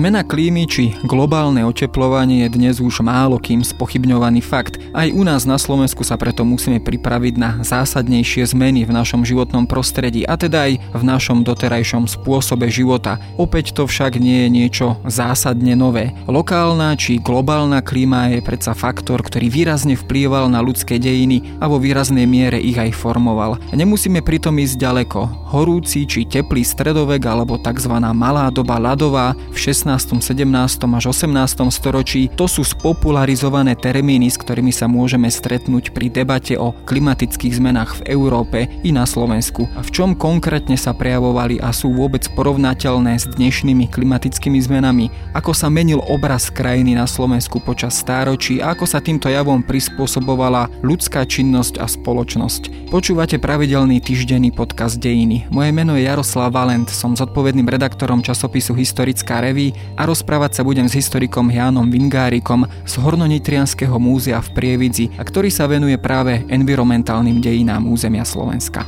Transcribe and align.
Zmena 0.00 0.24
klímy 0.24 0.64
či 0.64 0.96
globálne 1.04 1.60
oteplovanie 1.60 2.48
je 2.48 2.56
dnes 2.56 2.80
už 2.80 3.04
málo 3.04 3.36
kým 3.36 3.60
spochybňovaný 3.60 4.40
fakt. 4.40 4.80
Aj 4.96 5.12
u 5.12 5.20
nás 5.28 5.44
na 5.44 5.60
Slovensku 5.60 6.08
sa 6.08 6.16
preto 6.16 6.40
musíme 6.40 6.80
pripraviť 6.80 7.34
na 7.36 7.60
zásadnejšie 7.60 8.48
zmeny 8.48 8.88
v 8.88 8.96
našom 8.96 9.28
životnom 9.28 9.68
prostredí 9.68 10.24
a 10.24 10.40
teda 10.40 10.72
aj 10.72 10.80
v 10.96 11.02
našom 11.04 11.44
doterajšom 11.44 12.08
spôsobe 12.08 12.72
života. 12.72 13.20
Opäť 13.36 13.76
to 13.76 13.84
však 13.84 14.16
nie 14.16 14.48
je 14.48 14.48
niečo 14.48 14.86
zásadne 15.04 15.76
nové. 15.76 16.16
Lokálna 16.24 16.96
či 16.96 17.20
globálna 17.20 17.84
klíma 17.84 18.32
je 18.32 18.40
predsa 18.40 18.72
faktor, 18.72 19.20
ktorý 19.20 19.52
výrazne 19.52 20.00
vplýval 20.00 20.48
na 20.48 20.64
ľudské 20.64 20.96
dejiny 20.96 21.60
a 21.60 21.68
vo 21.68 21.76
výraznej 21.76 22.24
miere 22.24 22.56
ich 22.56 22.80
aj 22.80 22.96
formoval. 22.96 23.60
Nemusíme 23.76 24.24
pritom 24.24 24.56
ísť 24.64 24.80
ďaleko. 24.80 25.52
Horúci 25.52 26.08
či 26.08 26.24
teplý 26.24 26.64
stredovek 26.64 27.20
alebo 27.28 27.60
tzv. 27.60 27.92
malá 28.16 28.48
doba 28.48 28.80
ľadová 28.80 29.36
v 29.52 29.60
16., 29.60 29.89
17. 29.96 30.44
až 30.84 31.04
18. 31.10 31.32
storočí, 31.72 32.28
to 32.36 32.44
sú 32.44 32.62
spopularizované 32.62 33.74
termíny, 33.74 34.28
s 34.28 34.38
ktorými 34.38 34.70
sa 34.70 34.86
môžeme 34.86 35.26
stretnúť 35.26 35.90
pri 35.96 36.12
debate 36.12 36.54
o 36.60 36.76
klimatických 36.84 37.56
zmenách 37.56 38.04
v 38.04 38.14
Európe 38.14 38.68
i 38.84 38.92
na 38.92 39.08
Slovensku. 39.08 39.66
A 39.74 39.80
v 39.80 39.90
čom 39.90 40.12
konkrétne 40.12 40.76
sa 40.76 40.92
prejavovali 40.92 41.58
a 41.64 41.72
sú 41.72 41.90
vôbec 41.96 42.28
porovnateľné 42.36 43.16
s 43.16 43.26
dnešnými 43.26 43.88
klimatickými 43.88 44.60
zmenami, 44.60 45.08
ako 45.32 45.56
sa 45.56 45.72
menil 45.72 46.04
obraz 46.06 46.52
krajiny 46.52 46.92
na 46.92 47.08
Slovensku 47.08 47.64
počas 47.64 47.96
stáročí 47.96 48.60
a 48.60 48.76
ako 48.76 48.84
sa 48.84 49.00
týmto 49.00 49.32
javom 49.32 49.64
prispôsobovala 49.64 50.68
ľudská 50.84 51.24
činnosť 51.24 51.80
a 51.80 51.88
spoločnosť. 51.88 52.92
Počúvate 52.92 53.38
pravidelný 53.38 54.02
týždenný 54.02 54.50
podcast 54.50 54.98
Dejiny. 54.98 55.46
Moje 55.48 55.70
meno 55.70 55.94
je 55.94 56.04
Jaroslav 56.04 56.52
Valent, 56.52 56.90
som 56.90 57.14
zodpovedným 57.14 57.70
redaktorom 57.70 58.20
časopisu 58.20 58.74
Historická 58.74 59.38
a 59.98 60.02
rozprávať 60.06 60.60
sa 60.60 60.62
budem 60.62 60.86
s 60.86 60.96
historikom 60.96 61.50
Jánom 61.50 61.88
Vingárikom 61.88 62.68
z 62.86 62.94
Hornonitrianského 63.00 63.96
múzea 63.98 64.38
v 64.40 64.52
Prievidzi, 64.54 65.10
a 65.18 65.22
ktorý 65.26 65.50
sa 65.52 65.68
venuje 65.68 65.98
práve 65.98 66.46
environmentálnym 66.48 67.42
dejinám 67.42 67.88
územia 67.88 68.22
Slovenska. 68.22 68.86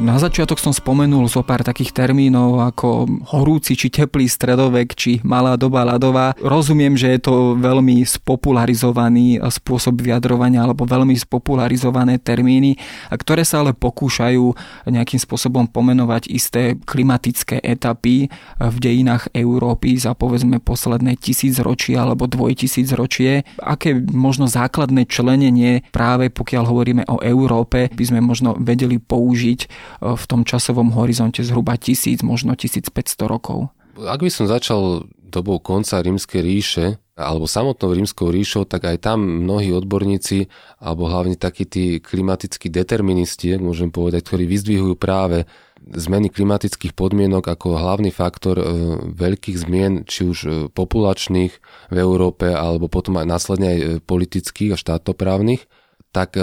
Na 0.00 0.16
začiatok 0.16 0.56
som 0.56 0.72
spomenul 0.72 1.28
zo 1.28 1.44
pár 1.44 1.60
takých 1.60 1.92
termínov 1.92 2.72
ako 2.72 3.04
horúci 3.36 3.76
či 3.76 3.92
teplý 3.92 4.32
stredovek 4.32 4.96
či 4.96 5.20
malá 5.20 5.60
doba 5.60 5.84
ľadová. 5.84 6.32
Rozumiem, 6.40 6.96
že 6.96 7.12
je 7.12 7.20
to 7.20 7.34
veľmi 7.60 8.00
spopularizovaný 8.08 9.44
spôsob 9.44 10.00
vyjadrovania 10.00 10.64
alebo 10.64 10.88
veľmi 10.88 11.12
spopularizované 11.20 12.16
termíny, 12.16 12.80
ktoré 13.12 13.44
sa 13.44 13.60
ale 13.60 13.76
pokúšajú 13.76 14.56
nejakým 14.88 15.20
spôsobom 15.20 15.68
pomenovať 15.68 16.32
isté 16.32 16.80
klimatické 16.80 17.60
etapy 17.60 18.32
v 18.56 18.76
dejinách 18.80 19.28
Európy 19.36 20.00
za 20.00 20.16
povedzme 20.16 20.64
posledné 20.64 21.20
tisíc 21.20 21.60
ročie 21.60 22.00
alebo 22.00 22.24
dvojtisíc 22.24 22.88
ročie. 22.96 23.44
Aké 23.60 24.00
možno 24.00 24.48
základné 24.48 25.04
členenie 25.12 25.84
práve 25.92 26.32
pokiaľ 26.32 26.64
hovoríme 26.64 27.04
o 27.04 27.20
Európe 27.20 27.92
by 27.92 28.04
sme 28.08 28.24
možno 28.24 28.56
vedeli 28.56 28.96
použiť 28.96 29.89
v 29.98 30.24
tom 30.30 30.46
časovom 30.46 30.94
horizonte 30.94 31.42
zhruba 31.42 31.74
1000, 31.74 32.22
možno 32.22 32.54
1500 32.54 32.94
rokov. 33.26 33.74
Ak 34.00 34.22
by 34.22 34.30
som 34.30 34.46
začal 34.46 35.10
dobou 35.30 35.62
konca 35.62 36.02
rímskej 36.02 36.40
ríše, 36.42 36.86
alebo 37.20 37.44
samotnou 37.44 37.92
rímskou 37.92 38.32
ríšou, 38.32 38.64
tak 38.64 38.88
aj 38.88 39.04
tam 39.04 39.44
mnohí 39.44 39.70
odborníci, 39.76 40.48
alebo 40.80 41.06
hlavne 41.06 41.36
takí 41.36 41.68
tí 41.68 42.00
klimatickí 42.00 42.72
deterministi, 42.72 43.60
môžem 43.60 43.92
povedať, 43.92 44.24
ktorí 44.24 44.48
vyzdvihujú 44.48 44.96
práve 44.96 45.44
zmeny 45.80 46.32
klimatických 46.32 46.96
podmienok 46.96 47.44
ako 47.44 47.76
hlavný 47.76 48.12
faktor 48.12 48.60
e, 48.60 48.64
veľkých 49.16 49.56
zmien, 49.56 49.92
či 50.04 50.28
už 50.28 50.38
e, 50.44 50.50
populačných 50.72 51.52
v 51.92 51.96
Európe, 51.96 52.52
alebo 52.52 52.88
potom 52.88 53.20
aj 53.20 53.26
následne 53.28 53.68
aj 53.68 53.80
politických 54.04 54.76
a 54.76 54.80
štátoprávnych, 54.80 55.68
tak 56.10 56.36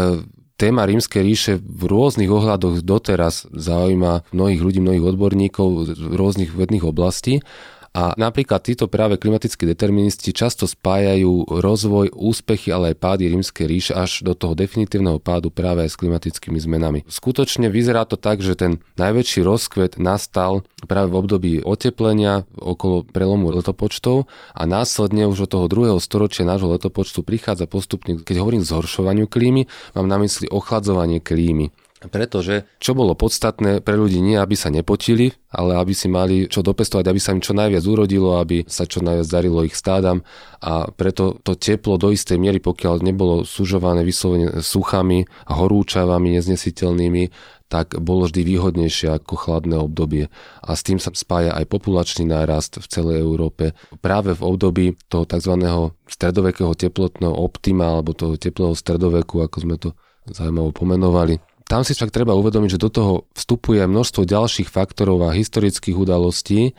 téma 0.58 0.90
rímskej 0.90 1.22
ríše 1.22 1.54
v 1.62 1.82
rôznych 1.86 2.28
ohľadoch 2.28 2.82
doteraz 2.82 3.46
zaujíma 3.54 4.26
mnohých 4.34 4.62
ľudí, 4.62 4.80
mnohých 4.82 5.06
odborníkov 5.14 5.94
z 5.94 6.02
rôznych 6.18 6.52
vedných 6.58 6.84
oblastí 6.84 7.46
a 7.94 8.14
napríklad 8.18 8.64
títo 8.64 8.92
práve 8.92 9.20
klimatickí 9.20 9.68
deterministi 9.68 10.32
často 10.32 10.68
spájajú 10.68 11.48
rozvoj, 11.48 12.14
úspechy, 12.14 12.72
ale 12.72 12.94
aj 12.94 13.02
pády 13.02 13.24
rímskej 13.32 13.66
ríše 13.68 13.94
až 13.96 14.24
do 14.24 14.34
toho 14.36 14.54
definitívneho 14.54 15.22
pádu 15.22 15.52
práve 15.52 15.86
aj 15.88 15.96
s 15.96 16.00
klimatickými 16.00 16.60
zmenami. 16.60 17.00
Skutočne 17.08 17.72
vyzerá 17.72 18.04
to 18.06 18.20
tak, 18.20 18.44
že 18.44 18.58
ten 18.58 18.80
najväčší 19.00 19.44
rozkvet 19.44 19.98
nastal 19.98 20.68
práve 20.86 21.14
v 21.14 21.20
období 21.20 21.52
oteplenia 21.64 22.46
okolo 22.58 23.08
prelomu 23.08 23.50
letopočtov 23.54 24.30
a 24.54 24.62
následne 24.66 25.26
už 25.30 25.48
od 25.48 25.52
toho 25.54 25.66
druhého 25.72 26.00
storočia 26.02 26.46
nášho 26.46 26.70
letopočtu 26.74 27.26
prichádza 27.26 27.66
postupne, 27.66 28.22
keď 28.22 28.42
hovorím 28.42 28.64
zhoršovaniu 28.64 29.26
klímy, 29.26 29.66
mám 29.98 30.08
na 30.08 30.22
mysli 30.22 30.48
ochladzovanie 30.48 31.20
klímy. 31.20 31.74
Pretože 31.98 32.70
čo 32.78 32.94
bolo 32.94 33.18
podstatné 33.18 33.82
pre 33.82 33.98
ľudí 33.98 34.22
nie, 34.22 34.38
aby 34.38 34.54
sa 34.54 34.70
nepotili, 34.70 35.34
ale 35.50 35.82
aby 35.82 35.98
si 35.98 36.06
mali 36.06 36.46
čo 36.46 36.62
dopestovať, 36.62 37.10
aby 37.10 37.18
sa 37.18 37.34
im 37.34 37.42
čo 37.42 37.58
najviac 37.58 37.82
urodilo, 37.90 38.38
aby 38.38 38.62
sa 38.70 38.86
čo 38.86 39.02
najviac 39.02 39.26
darilo 39.26 39.66
ich 39.66 39.74
stádam 39.74 40.22
a 40.62 40.94
preto 40.94 41.42
to 41.42 41.58
teplo 41.58 41.98
do 41.98 42.14
istej 42.14 42.38
miery, 42.38 42.62
pokiaľ 42.62 43.02
nebolo 43.02 43.42
sužované 43.42 44.06
vyslovene 44.06 44.62
suchami 44.62 45.26
a 45.50 45.58
horúčavami 45.58 46.38
neznesiteľnými, 46.38 47.24
tak 47.66 47.98
bolo 47.98 48.30
vždy 48.30 48.46
výhodnejšie 48.46 49.18
ako 49.18 49.34
chladné 49.34 49.82
obdobie. 49.82 50.30
A 50.62 50.78
s 50.78 50.86
tým 50.86 51.02
sa 51.02 51.10
spája 51.12 51.58
aj 51.58 51.66
populačný 51.66 52.30
nárast 52.30 52.78
v 52.78 52.86
celej 52.88 53.26
Európe. 53.26 53.74
Práve 54.06 54.38
v 54.38 54.46
období 54.46 54.86
toho 55.10 55.26
tzv. 55.26 55.58
stredovekého 56.06 56.78
teplotného 56.78 57.34
optima 57.34 57.90
alebo 57.90 58.14
toho 58.14 58.38
teplého 58.38 58.78
stredoveku, 58.78 59.42
ako 59.42 59.58
sme 59.60 59.76
to 59.82 59.98
zaujímavo 60.32 60.72
pomenovali, 60.72 61.40
tam 61.68 61.84
si 61.84 61.92
však 61.92 62.16
treba 62.16 62.32
uvedomiť, 62.34 62.80
že 62.80 62.84
do 62.84 62.90
toho 62.90 63.14
vstupuje 63.36 63.84
množstvo 63.84 64.24
ďalších 64.24 64.72
faktorov 64.72 65.28
a 65.28 65.36
historických 65.36 66.00
udalostí, 66.00 66.72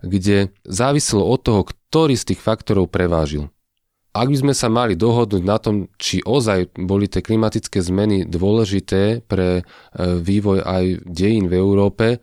kde 0.00 0.50
záviselo 0.64 1.28
od 1.28 1.40
toho, 1.44 1.60
ktorý 1.68 2.16
z 2.16 2.34
tých 2.34 2.40
faktorov 2.40 2.88
prevážil. 2.88 3.52
Ak 4.12 4.28
by 4.28 4.36
sme 4.36 4.54
sa 4.56 4.68
mali 4.68 4.92
dohodnúť 4.92 5.44
na 5.44 5.56
tom, 5.56 5.88
či 5.96 6.20
ozaj 6.20 6.76
boli 6.76 7.08
tie 7.08 7.24
klimatické 7.24 7.80
zmeny 7.80 8.28
dôležité 8.28 9.24
pre 9.24 9.48
e, 9.56 9.62
vývoj 9.96 10.60
aj 10.60 10.84
dejín 11.08 11.48
v 11.48 11.56
Európe, 11.56 12.20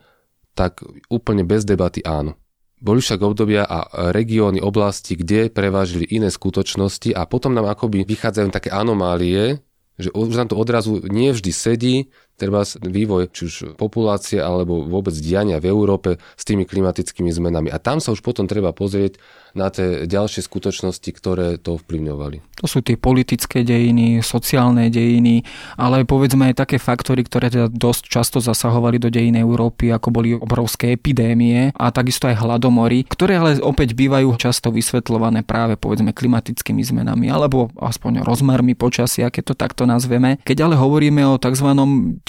tak 0.54 0.86
úplne 1.10 1.42
bez 1.42 1.66
debaty 1.66 2.06
áno. 2.06 2.38
Boli 2.78 3.02
však 3.02 3.20
obdobia 3.26 3.66
a 3.66 4.10
regióny, 4.14 4.62
oblasti, 4.62 5.18
kde 5.18 5.50
prevážili 5.50 6.06
iné 6.14 6.30
skutočnosti 6.30 7.10
a 7.10 7.26
potom 7.26 7.52
nám 7.58 7.68
akoby 7.68 8.06
vychádzajú 8.06 8.48
také 8.54 8.70
anomálie, 8.70 9.58
že 10.00 10.10
už 10.10 10.36
nám 10.36 10.48
to 10.48 10.56
odrazu 10.56 11.04
nie 11.04 11.32
vždy 11.32 11.52
sedí, 11.52 11.96
treba 12.40 12.64
vývoj 12.64 13.28
či 13.28 13.42
už 13.44 13.54
populácie 13.76 14.40
alebo 14.40 14.88
vôbec 14.88 15.12
diania 15.20 15.60
v 15.60 15.68
Európe 15.68 16.16
s 16.16 16.42
tými 16.48 16.64
klimatickými 16.64 17.28
zmenami. 17.28 17.68
A 17.68 17.76
tam 17.76 18.00
sa 18.00 18.16
už 18.16 18.24
potom 18.24 18.48
treba 18.48 18.72
pozrieť 18.72 19.20
na 19.52 19.68
tie 19.68 20.06
ďalšie 20.06 20.46
skutočnosti, 20.46 21.10
ktoré 21.10 21.58
to 21.58 21.78
ovplyvňovali. 21.78 22.62
To 22.62 22.66
sú 22.70 22.84
tie 22.84 22.94
politické 22.94 23.66
dejiny, 23.66 24.22
sociálne 24.22 24.92
dejiny, 24.92 25.42
ale 25.74 26.06
povedzme 26.06 26.52
aj 26.52 26.66
také 26.66 26.76
faktory, 26.78 27.26
ktoré 27.26 27.50
teda 27.50 27.66
dosť 27.66 28.02
často 28.06 28.38
zasahovali 28.38 29.00
do 29.02 29.10
dejín 29.10 29.34
Európy, 29.34 29.90
ako 29.90 30.08
boli 30.12 30.36
obrovské 30.36 30.94
epidémie 30.94 31.74
a 31.74 31.90
takisto 31.90 32.30
aj 32.30 32.38
hladomory, 32.38 33.08
ktoré 33.10 33.40
ale 33.40 33.58
opäť 33.58 33.96
bývajú 33.96 34.38
často 34.38 34.70
vysvetľované 34.70 35.42
práve 35.42 35.74
povedzme 35.74 36.14
klimatickými 36.14 36.84
zmenami 36.84 37.32
alebo 37.32 37.72
aspoň 37.80 38.22
rozmermi 38.22 38.78
počasia, 38.78 39.32
keď 39.32 39.52
to 39.52 39.54
takto 39.58 39.82
nazveme. 39.88 40.38
Keď 40.46 40.68
ale 40.68 40.78
hovoríme 40.78 41.26
o 41.26 41.40
tzv 41.40 41.74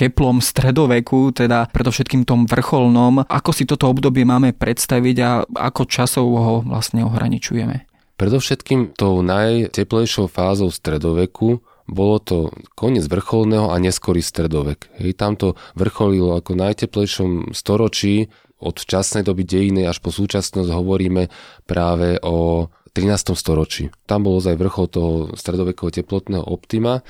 teplom 0.01 0.41
stredoveku, 0.41 1.29
teda 1.29 1.69
predovšetkým 1.69 2.25
tom 2.25 2.49
vrcholnom. 2.49 3.21
Ako 3.29 3.53
si 3.53 3.69
toto 3.69 3.85
obdobie 3.85 4.25
máme 4.25 4.57
predstaviť 4.57 5.15
a 5.21 5.29
ako 5.45 5.85
časov 5.85 6.25
ho 6.25 6.55
vlastne 6.65 7.05
ohraničujeme? 7.05 7.85
Predovšetkým 8.17 8.97
tou 8.97 9.21
najteplejšou 9.21 10.25
fázou 10.25 10.73
stredoveku 10.73 11.61
bolo 11.85 12.17
to 12.21 12.49
koniec 12.73 13.05
vrcholného 13.05 13.69
a 13.69 13.77
neskorý 13.77 14.25
stredovek. 14.25 14.89
Hej, 14.97 15.17
tam 15.17 15.37
to 15.37 15.53
vrcholilo 15.77 16.37
ako 16.37 16.57
najteplejšom 16.57 17.53
storočí 17.53 18.29
od 18.61 18.77
včasnej 18.77 19.25
doby 19.25 19.43
dejiny 19.43 19.89
až 19.89 19.97
po 19.99 20.13
súčasnosť 20.13 20.69
hovoríme 20.69 21.33
práve 21.65 22.21
o 22.21 22.69
13. 22.93 23.33
storočí. 23.39 23.87
Tam 24.03 24.27
bol 24.27 24.37
ozaj 24.37 24.59
vrchol 24.59 24.85
toho 24.91 25.11
stredovekého 25.33 25.89
teplotného 25.89 26.43
optima 26.43 27.01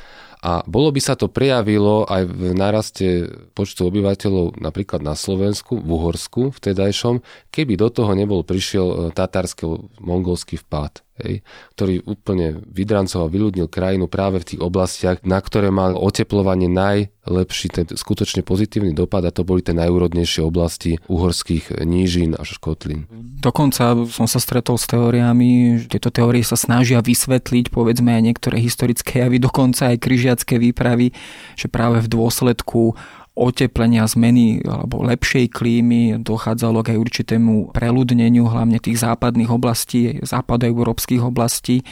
a 0.41 0.65
bolo 0.65 0.89
by 0.89 1.01
sa 1.01 1.13
to 1.13 1.29
prejavilo 1.29 2.09
aj 2.09 2.25
v 2.25 2.41
naraste 2.57 3.07
počtu 3.53 3.93
obyvateľov 3.93 4.57
napríklad 4.57 5.05
na 5.05 5.13
Slovensku, 5.13 5.77
v 5.77 5.89
Uhorsku 5.93 6.49
vtedajšom, 6.57 7.21
keby 7.53 7.77
do 7.77 7.93
toho 7.93 8.17
nebol 8.17 8.41
prišiel 8.41 8.87
e, 8.89 8.95
tatársky-mongolský 9.13 10.57
vpád 10.65 11.05
hej, 11.23 11.45
ktorý 11.77 12.01
úplne 12.03 12.59
vydrancoval, 12.65 13.29
vyľudnil 13.29 13.67
krajinu 13.69 14.09
práve 14.09 14.41
v 14.41 14.47
tých 14.55 14.61
oblastiach, 14.61 15.21
na 15.21 15.37
ktoré 15.37 15.69
mal 15.69 15.93
oteplovanie 15.93 16.67
najlepší, 16.67 17.67
ten 17.71 17.85
skutočne 17.87 18.41
pozitívny 18.41 18.91
dopad 18.97 19.23
a 19.25 19.31
to 19.33 19.45
boli 19.45 19.61
tie 19.61 19.77
najúrodnejšie 19.77 20.41
oblasti 20.41 20.97
uhorských 21.05 21.85
nížin 21.85 22.33
až 22.35 22.57
škotlín. 22.57 23.05
Dokonca 23.41 23.97
som 24.09 24.29
sa 24.29 24.37
stretol 24.37 24.77
s 24.77 24.85
teóriami, 24.89 25.81
že 25.85 25.97
tieto 25.97 26.13
teórie 26.13 26.45
sa 26.45 26.57
snažia 26.57 27.01
vysvetliť 27.01 27.73
povedzme 27.73 28.13
aj 28.13 28.21
niektoré 28.21 28.57
historické 28.61 29.25
javy, 29.25 29.41
dokonca 29.41 29.93
aj 29.93 29.97
kryžiacké 30.31 30.55
výpravy, 30.63 31.11
že 31.59 31.67
práve 31.67 31.99
v 31.99 32.07
dôsledku 32.07 32.95
oteplenia, 33.31 34.03
zmeny 34.07 34.59
alebo 34.67 35.07
lepšej 35.07 35.55
klímy 35.55 36.19
dochádzalo 36.19 36.83
k 36.83 36.95
aj 36.95 36.99
určitému 36.99 37.71
preľudneniu 37.71 38.43
hlavne 38.43 38.75
tých 38.79 38.99
západných 38.99 39.47
oblastí, 39.47 40.19
západoeurópskych 40.19 41.23
oblastí 41.23 41.87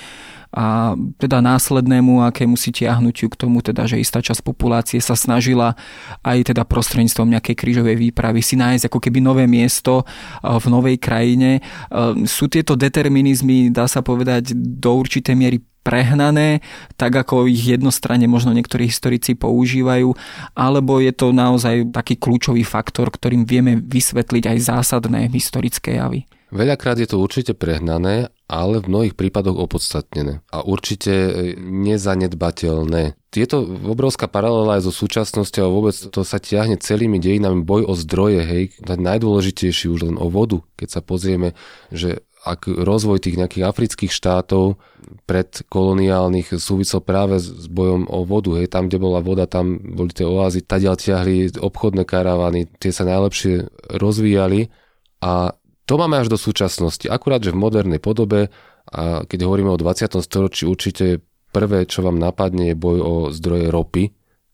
a 0.51 0.97
teda 1.15 1.39
následnému 1.39 2.25
akému 2.27 2.59
si 2.59 2.73
tiahnutiu 2.75 3.31
k 3.31 3.39
tomu, 3.39 3.63
teda, 3.63 3.87
že 3.87 4.01
istá 4.01 4.19
časť 4.19 4.43
populácie 4.43 4.99
sa 4.99 5.15
snažila 5.15 5.79
aj 6.27 6.51
teda 6.51 6.67
prostredníctvom 6.67 7.31
nejakej 7.37 7.55
krížovej 7.55 7.95
výpravy 8.09 8.43
si 8.43 8.59
nájsť 8.59 8.91
ako 8.91 8.99
keby 8.99 9.23
nové 9.23 9.47
miesto 9.47 10.03
v 10.43 10.65
novej 10.67 10.97
krajine. 10.99 11.63
Sú 12.27 12.51
tieto 12.51 12.75
determinizmy, 12.75 13.71
dá 13.71 13.87
sa 13.87 14.03
povedať, 14.03 14.51
do 14.57 14.91
určitej 14.97 15.37
miery 15.37 15.61
prehnané, 15.89 16.61
tak 17.01 17.17
ako 17.17 17.49
ich 17.49 17.65
jednostranne 17.65 18.29
možno 18.29 18.53
niektorí 18.53 18.85
historici 18.85 19.33
používajú, 19.33 20.13
alebo 20.53 21.01
je 21.01 21.09
to 21.09 21.33
naozaj 21.33 21.89
taký 21.89 22.21
kľúčový 22.21 22.61
faktor, 22.61 23.09
ktorým 23.09 23.49
vieme 23.49 23.81
vysvetliť 23.81 24.43
aj 24.45 24.57
zásadné 24.61 25.25
historické 25.33 25.97
javy. 25.97 26.29
Veľakrát 26.49 26.97
je 26.97 27.05
to 27.05 27.21
určite 27.21 27.53
prehnané, 27.61 28.33
ale 28.49 28.81
v 28.81 28.89
mnohých 28.89 29.13
prípadoch 29.13 29.53
opodstatnené 29.53 30.41
a 30.49 30.65
určite 30.65 31.13
e, 31.13 31.31
nezanedbateľné. 31.61 33.13
Tieto 33.29 33.61
obrovská 33.85 34.25
paralela 34.25 34.81
aj 34.81 34.89
so 34.89 34.93
súčasnosťou 35.05 35.63
a 35.69 35.69
vôbec 35.69 35.93
to 35.93 36.25
sa 36.25 36.41
tiahne 36.41 36.81
celými 36.81 37.21
dejinami 37.21 37.61
boj 37.61 37.85
o 37.85 37.93
zdroje, 37.93 38.41
hej, 38.41 38.63
najdôležitejší 38.81 39.93
už 39.93 40.09
len 40.09 40.17
o 40.17 40.33
vodu. 40.33 40.65
Keď 40.81 40.89
sa 40.89 41.01
pozrieme, 41.05 41.53
že 41.93 42.25
ak 42.49 42.65
rozvoj 42.69 43.21
tých 43.21 43.37
nejakých 43.37 43.63
afrických 43.69 44.11
štátov 44.13 44.81
pred 45.29 45.49
koloniálnych 45.69 46.57
súvisel 46.57 47.01
práve 47.01 47.37
s 47.37 47.69
bojom 47.69 48.09
o 48.09 48.25
vodu. 48.25 48.57
Hej, 48.57 48.73
tam, 48.73 48.89
kde 48.89 48.97
bola 48.97 49.21
voda, 49.21 49.45
tam 49.45 49.77
boli 49.77 50.09
tie 50.09 50.25
oázy, 50.25 50.65
tadiaľ 50.65 50.97
ťahli 50.97 51.61
obchodné 51.61 52.03
karavany, 52.03 52.69
tie 52.81 52.89
sa 52.89 53.05
najlepšie 53.05 53.69
rozvíjali 53.97 54.73
a 55.21 55.53
to 55.85 55.93
máme 55.97 56.21
až 56.21 56.29
do 56.29 56.37
súčasnosti. 56.37 57.09
Akurát, 57.09 57.41
že 57.41 57.53
v 57.53 57.61
modernej 57.61 57.97
podobe 57.97 58.53
a 58.89 59.25
keď 59.25 59.39
hovoríme 59.45 59.69
o 59.73 59.77
20. 59.77 60.21
storočí, 60.21 60.65
určite 60.65 61.21
prvé, 61.49 61.85
čo 61.85 62.05
vám 62.05 62.17
napadne, 62.17 62.73
je 62.73 62.75
boj 62.77 62.97
o 63.01 63.13
zdroje 63.33 63.69
ropy, 63.73 64.03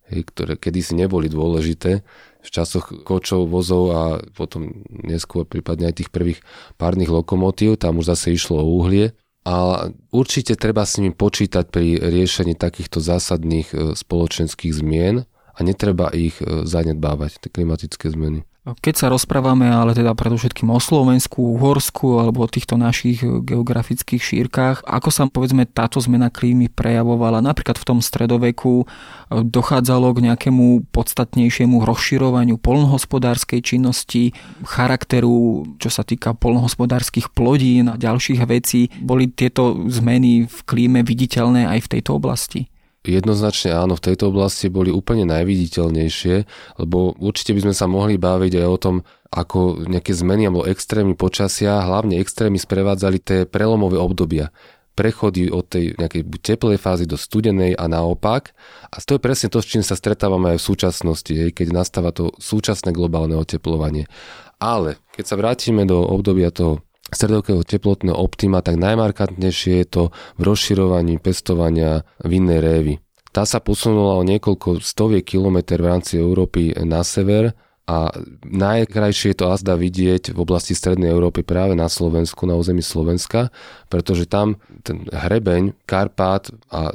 ktoré 0.10 0.56
kedysi 0.56 0.94
neboli 0.94 1.28
dôležité 1.31 2.06
v 2.46 2.50
časoch 2.50 2.94
kočov, 3.02 3.50
vozov 3.50 3.84
a 3.92 4.02
potom 4.38 4.86
neskôr 4.90 5.50
prípadne 5.50 5.90
aj 5.90 6.06
tých 6.06 6.13
prvých 6.13 6.40
párnych 6.78 7.10
lokomotív, 7.10 7.81
tam 7.81 7.98
už 7.98 8.13
zase 8.13 8.38
išlo 8.38 8.62
o 8.62 8.69
uhlie. 8.69 9.18
A 9.46 9.90
určite 10.10 10.57
treba 10.57 10.86
s 10.86 10.98
nimi 10.98 11.13
počítať 11.13 11.69
pri 11.69 12.02
riešení 12.02 12.57
takýchto 12.57 12.98
zásadných 12.98 13.69
e, 13.74 13.78
spoločenských 13.94 14.74
zmien 14.74 15.22
a 15.54 15.60
netreba 15.62 16.10
ich 16.10 16.42
e, 16.42 16.66
zanedbávať, 16.66 17.46
tie 17.46 17.50
klimatické 17.54 18.10
zmeny. 18.10 18.42
Keď 18.65 18.95
sa 18.97 19.13
rozprávame 19.13 19.69
ale 19.69 19.94
teda 19.94 20.17
predovšetkým 20.17 20.73
o 20.73 20.81
Slovensku, 20.81 21.53
Uhorsku 21.53 22.17
alebo 22.17 22.41
o 22.41 22.50
týchto 22.50 22.81
našich 22.81 23.21
geografických 23.21 24.17
šírkach, 24.17 24.81
ako 24.89 25.09
sa 25.13 25.29
povedzme 25.29 25.69
táto 25.69 26.01
zmena 26.01 26.33
klímy 26.33 26.73
prejavovala 26.73 27.45
napríklad 27.45 27.77
v 27.77 27.85
tom 27.85 28.00
stredoveku, 28.01 28.89
dochádzalo 29.29 30.17
k 30.17 30.33
nejakému 30.33 30.89
podstatnejšiemu 30.89 31.85
rozširovaniu 31.85 32.57
polnohospodárskej 32.57 33.62
činnosti, 33.62 34.33
charakteru, 34.65 35.69
čo 35.77 35.94
sa 35.94 36.01
týka 36.01 36.33
polnohospodárskych 36.33 37.38
plodín 37.38 37.94
a 37.94 38.01
ďalších 38.01 38.41
vecí. 38.50 38.89
Boli 38.97 39.29
tieto 39.29 39.77
zmeny 39.94 40.50
v 40.50 40.57
klíme 40.65 41.06
viditeľné 41.06 41.69
aj 41.69 41.85
v 41.85 41.91
tejto 42.01 42.18
oblasti? 42.18 42.65
Jednoznačne 43.06 43.78
áno, 43.78 43.94
v 43.96 44.06
tejto 44.12 44.34
oblasti 44.34 44.68
boli 44.68 44.90
úplne 44.90 45.30
najviditeľnejšie, 45.30 46.36
lebo 46.81 47.13
určite 47.22 47.54
by 47.54 47.69
sme 47.69 47.75
sa 47.78 47.86
mohli 47.86 48.18
baviť 48.18 48.54
aj 48.60 48.68
o 48.68 48.78
tom, 48.81 48.96
ako 49.30 49.86
nejaké 49.86 50.12
zmeny 50.16 50.50
alebo 50.50 50.66
extrémy 50.66 51.13
počasia, 51.13 51.86
hlavne 51.86 52.18
extrémy 52.18 52.57
sprevádzali 52.57 53.18
tie 53.22 53.40
prelomové 53.46 54.02
obdobia 54.02 54.50
prechody 54.96 55.52
od 55.52 55.68
tej 55.68 55.92
nejakej 56.00 56.24
teplej 56.40 56.80
fázy 56.80 57.04
do 57.04 57.19
studenej 57.19 57.75
a 57.75 57.86
naopak. 57.92 58.56
A 58.88 59.04
to 59.04 59.19
je 59.19 59.22
presne 59.22 59.52
to, 59.52 59.60
s 59.60 59.68
čím 59.68 59.84
sa 59.84 60.00
stretávame 60.00 60.56
aj 60.56 60.63
v 60.63 60.68
súčasnosti, 60.72 61.34
hej, 61.36 61.52
keď 61.52 61.75
nastáva 61.75 62.16
to 62.16 62.31
súčasné 62.40 62.96
globálne 62.96 63.36
oteplovanie. 63.36 64.07
Ale 64.56 65.04
keď 65.12 65.25
sa 65.28 65.36
vrátime 65.36 65.84
do 65.84 66.00
obdobia 66.00 66.48
toho 66.48 66.80
stredovekého 67.13 67.62
teplotného 67.62 68.18
optima, 68.18 68.66
tak 68.66 68.81
najmarkantnejšie 68.81 69.74
je 69.84 69.88
to 69.88 70.04
v 70.38 70.42
rozširovaní 70.42 71.22
pestovania 71.22 72.02
vinnej 72.25 72.60
révy. 72.62 72.94
Tá 73.36 73.44
sa 73.44 73.60
posunula 73.60 74.16
o 74.16 74.24
niekoľko 74.24 74.80
stoviek 74.80 75.28
kilometr 75.28 75.84
v 75.84 75.92
rámci 75.92 76.16
Európy 76.16 76.72
na 76.88 77.04
sever 77.04 77.52
a 77.86 78.10
najkrajšie 78.50 79.36
je 79.36 79.38
to 79.38 79.54
azda 79.54 79.78
vidieť 79.78 80.34
v 80.34 80.40
oblasti 80.42 80.74
Strednej 80.74 81.13
Európy 81.13 81.46
práve 81.46 81.78
na 81.78 81.86
Slovensku, 81.86 82.50
na 82.50 82.57
území 82.57 82.81
Slovenska, 82.81 83.54
pretože 83.94 84.25
tam 84.25 84.57
ten 84.81 85.06
hrebeň, 85.06 85.78
Karpát 85.86 86.50
a 86.74 86.90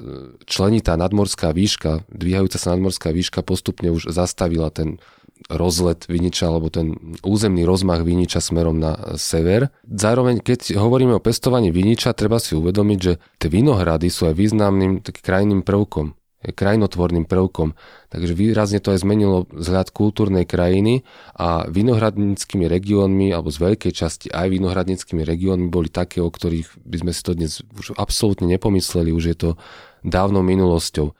členitá 0.50 0.98
nadmorská 0.98 1.54
výška, 1.54 2.02
dvíhajúca 2.10 2.58
sa 2.58 2.74
nadmorská 2.74 3.14
výška 3.14 3.46
postupne 3.46 3.94
už 3.94 4.10
zastavila 4.10 4.74
ten 4.74 4.98
rozlet 5.48 6.04
Viniča 6.10 6.50
alebo 6.50 6.68
ten 6.68 7.16
územný 7.24 7.64
rozmach 7.64 8.04
Viniča 8.04 8.42
smerom 8.42 8.76
na 8.76 9.16
sever. 9.16 9.72
Zároveň, 9.88 10.44
keď 10.44 10.76
hovoríme 10.76 11.16
o 11.16 11.24
pestovaní 11.24 11.72
Viniča, 11.72 12.12
treba 12.12 12.36
si 12.42 12.58
uvedomiť, 12.58 12.98
že 12.98 13.16
tie 13.40 13.48
vinohrady 13.48 14.12
sú 14.12 14.28
aj 14.28 14.34
významným 14.36 15.00
krajným 15.00 15.64
prvkom 15.64 16.18
krajinotvorným 16.40 17.28
prvkom. 17.28 17.76
Takže 18.08 18.32
výrazne 18.32 18.80
to 18.80 18.96
aj 18.96 19.04
zmenilo 19.04 19.44
vzhľad 19.52 19.92
kultúrnej 19.92 20.48
krajiny 20.48 21.04
a 21.36 21.68
vinohradníckými 21.68 22.64
regiónmi, 22.64 23.28
alebo 23.28 23.52
z 23.52 23.60
veľkej 23.60 23.92
časti 23.92 24.26
aj 24.32 24.48
vinohradníckými 24.48 25.20
regiónmi 25.20 25.68
boli 25.68 25.92
také, 25.92 26.24
o 26.24 26.32
ktorých 26.32 26.80
by 26.80 26.96
sme 27.04 27.12
si 27.12 27.20
to 27.20 27.36
dnes 27.36 27.60
už 27.76 27.92
absolútne 28.00 28.48
nepomysleli, 28.48 29.12
už 29.12 29.24
je 29.28 29.36
to 29.36 29.50
dávnou 30.00 30.40
minulosťou. 30.40 31.12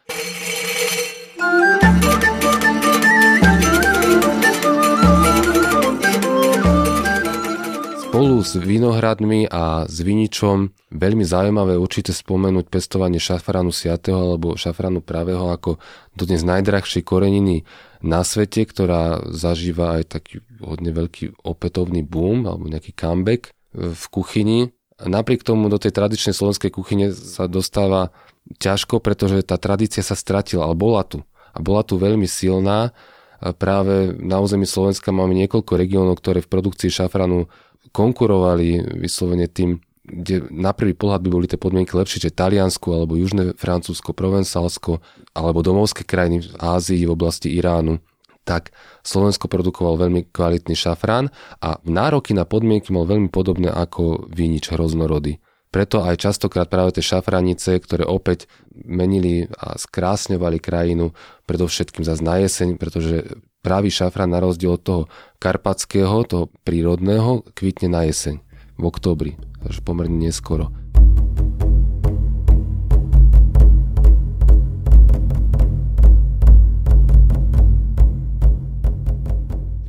Spolu 8.20 8.44
s 8.44 8.52
vinohradmi 8.52 9.48
a 9.48 9.88
s 9.88 10.04
viničom 10.04 10.76
veľmi 10.92 11.24
zaujímavé 11.24 11.80
určite 11.80 12.12
spomenúť 12.12 12.68
pestovanie 12.68 13.16
šafránu 13.16 13.72
siatého 13.72 14.20
alebo 14.20 14.60
šafránu 14.60 15.00
pravého 15.00 15.48
ako 15.48 15.80
dodnes 16.12 16.44
najdrahšej 16.44 17.00
koreniny 17.00 17.64
na 18.04 18.20
svete, 18.20 18.68
ktorá 18.68 19.24
zažíva 19.32 19.96
aj 19.96 20.20
taký 20.20 20.44
hodne 20.60 20.92
veľký 20.92 21.48
opätovný 21.48 22.04
boom 22.04 22.44
alebo 22.44 22.68
nejaký 22.68 22.92
comeback 22.92 23.56
v 23.72 24.04
kuchyni. 24.12 24.68
Napriek 25.00 25.40
tomu 25.40 25.72
do 25.72 25.80
tej 25.80 25.96
tradičnej 25.96 26.36
slovenskej 26.36 26.76
kuchyne 26.76 27.16
sa 27.16 27.48
dostáva 27.48 28.12
ťažko, 28.60 29.00
pretože 29.00 29.40
tá 29.48 29.56
tradícia 29.56 30.04
sa 30.04 30.12
stratila, 30.12 30.68
ale 30.68 30.76
bola 30.76 31.08
tu. 31.08 31.24
A 31.56 31.64
bola 31.64 31.80
tu 31.88 31.96
veľmi 31.96 32.28
silná. 32.28 32.92
Práve 33.40 34.12
na 34.20 34.44
území 34.44 34.68
Slovenska 34.68 35.08
máme 35.08 35.32
niekoľko 35.32 35.72
regiónov, 35.72 36.20
ktoré 36.20 36.44
v 36.44 36.52
produkcii 36.52 36.92
šafranu 36.92 37.48
konkurovali 37.90 38.98
vyslovene 38.98 39.46
tým, 39.50 39.78
kde 40.10 40.50
na 40.50 40.74
prvý 40.74 40.96
pohľad 40.96 41.22
by 41.22 41.30
boli 41.30 41.46
tie 41.46 41.60
podmienky 41.60 41.94
lepšie, 41.94 42.30
že 42.30 42.34
Taliansko 42.34 42.88
alebo 42.90 43.14
Južné 43.14 43.54
Francúzsko, 43.54 44.10
Provencálsko 44.10 44.98
alebo 45.36 45.62
domovské 45.62 46.02
krajiny 46.02 46.42
v 46.42 46.56
Ázii, 46.58 47.06
v 47.06 47.14
oblasti 47.14 47.54
Iránu, 47.54 48.02
tak 48.42 48.74
Slovensko 49.06 49.46
produkoval 49.46 50.00
veľmi 50.00 50.34
kvalitný 50.34 50.74
šafrán 50.74 51.30
a 51.62 51.78
nároky 51.86 52.34
na 52.34 52.42
podmienky 52.42 52.90
mal 52.90 53.06
veľmi 53.06 53.30
podobné 53.30 53.70
ako 53.70 54.26
vinič 54.26 54.74
hroznorody. 54.74 55.38
Preto 55.70 56.02
aj 56.02 56.18
častokrát 56.18 56.66
práve 56.66 56.98
tie 56.98 57.04
šafranice, 57.04 57.78
ktoré 57.78 58.02
opäť 58.02 58.50
menili 58.74 59.46
a 59.54 59.78
skrásňovali 59.78 60.58
krajinu, 60.58 61.14
predovšetkým 61.46 62.02
zase 62.02 62.26
na 62.26 62.42
jeseň, 62.42 62.74
pretože 62.74 63.38
pravý 63.60 63.92
šafrán 63.92 64.32
na 64.32 64.40
rozdiel 64.40 64.76
od 64.76 64.82
toho 64.82 65.02
karpatského, 65.36 66.24
toho 66.24 66.48
prírodného, 66.64 67.44
kvitne 67.52 67.92
na 67.92 68.08
jeseň. 68.08 68.40
V 68.80 68.82
oktobri, 68.88 69.36
až 69.68 69.84
pomerne 69.84 70.16
neskoro. 70.16 70.72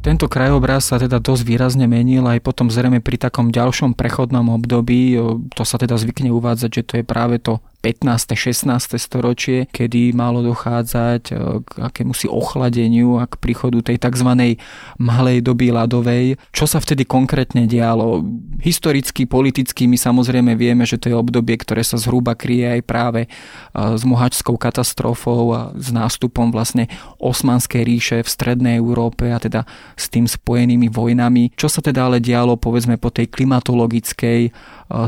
Tento 0.02 0.26
krajobraz 0.26 0.90
sa 0.90 0.98
teda 0.98 1.22
dosť 1.22 1.46
výrazne 1.46 1.86
menil 1.86 2.26
aj 2.26 2.42
potom 2.42 2.74
zrejme 2.74 3.00
pri 3.00 3.22
takom 3.22 3.54
ďalšom 3.54 3.94
prechodnom 3.94 4.50
období. 4.50 5.16
To 5.56 5.64
sa 5.64 5.78
teda 5.78 5.96
zvykne 5.96 6.34
uvádzať, 6.34 6.70
že 6.74 6.84
to 6.84 6.94
je 7.00 7.04
práve 7.06 7.38
to 7.38 7.62
15. 7.82 8.38
16. 8.38 9.02
storočie, 9.02 9.66
kedy 9.74 10.14
malo 10.14 10.46
dochádzať 10.46 11.24
e, 11.30 11.34
k 11.66 11.72
akémusi 11.82 12.30
ochladeniu 12.30 13.18
a 13.18 13.26
k 13.26 13.42
príchodu 13.42 13.82
tej 13.82 13.98
tzv. 13.98 14.56
malej 15.02 15.38
doby 15.42 15.74
ľadovej. 15.74 16.38
Čo 16.54 16.70
sa 16.70 16.78
vtedy 16.78 17.10
konkrétne 17.10 17.66
dialo? 17.66 18.22
Historicky, 18.62 19.26
politicky 19.26 19.90
my 19.90 19.98
samozrejme 19.98 20.54
vieme, 20.54 20.86
že 20.86 21.02
to 21.02 21.10
je 21.10 21.18
obdobie, 21.18 21.58
ktoré 21.58 21.82
sa 21.82 21.98
zhruba 21.98 22.38
kryje 22.38 22.78
aj 22.78 22.82
práve 22.86 23.22
e, 23.26 23.30
s 23.74 24.06
mohačskou 24.06 24.62
katastrofou 24.62 25.44
a 25.58 25.62
s 25.74 25.90
nástupom 25.90 26.54
vlastne 26.54 26.86
Osmanskej 27.18 27.82
ríše 27.82 28.18
v 28.22 28.30
strednej 28.30 28.78
Európe 28.78 29.34
a 29.34 29.42
teda 29.42 29.66
s 29.98 30.06
tým 30.06 30.30
spojenými 30.30 30.86
vojnami. 30.94 31.58
Čo 31.58 31.66
sa 31.66 31.82
teda 31.82 32.06
ale 32.06 32.22
dialo 32.22 32.62
povedzme 32.62 33.02
po 33.02 33.10
tej 33.10 33.26
klimatologickej 33.34 34.42
e, 34.46 34.52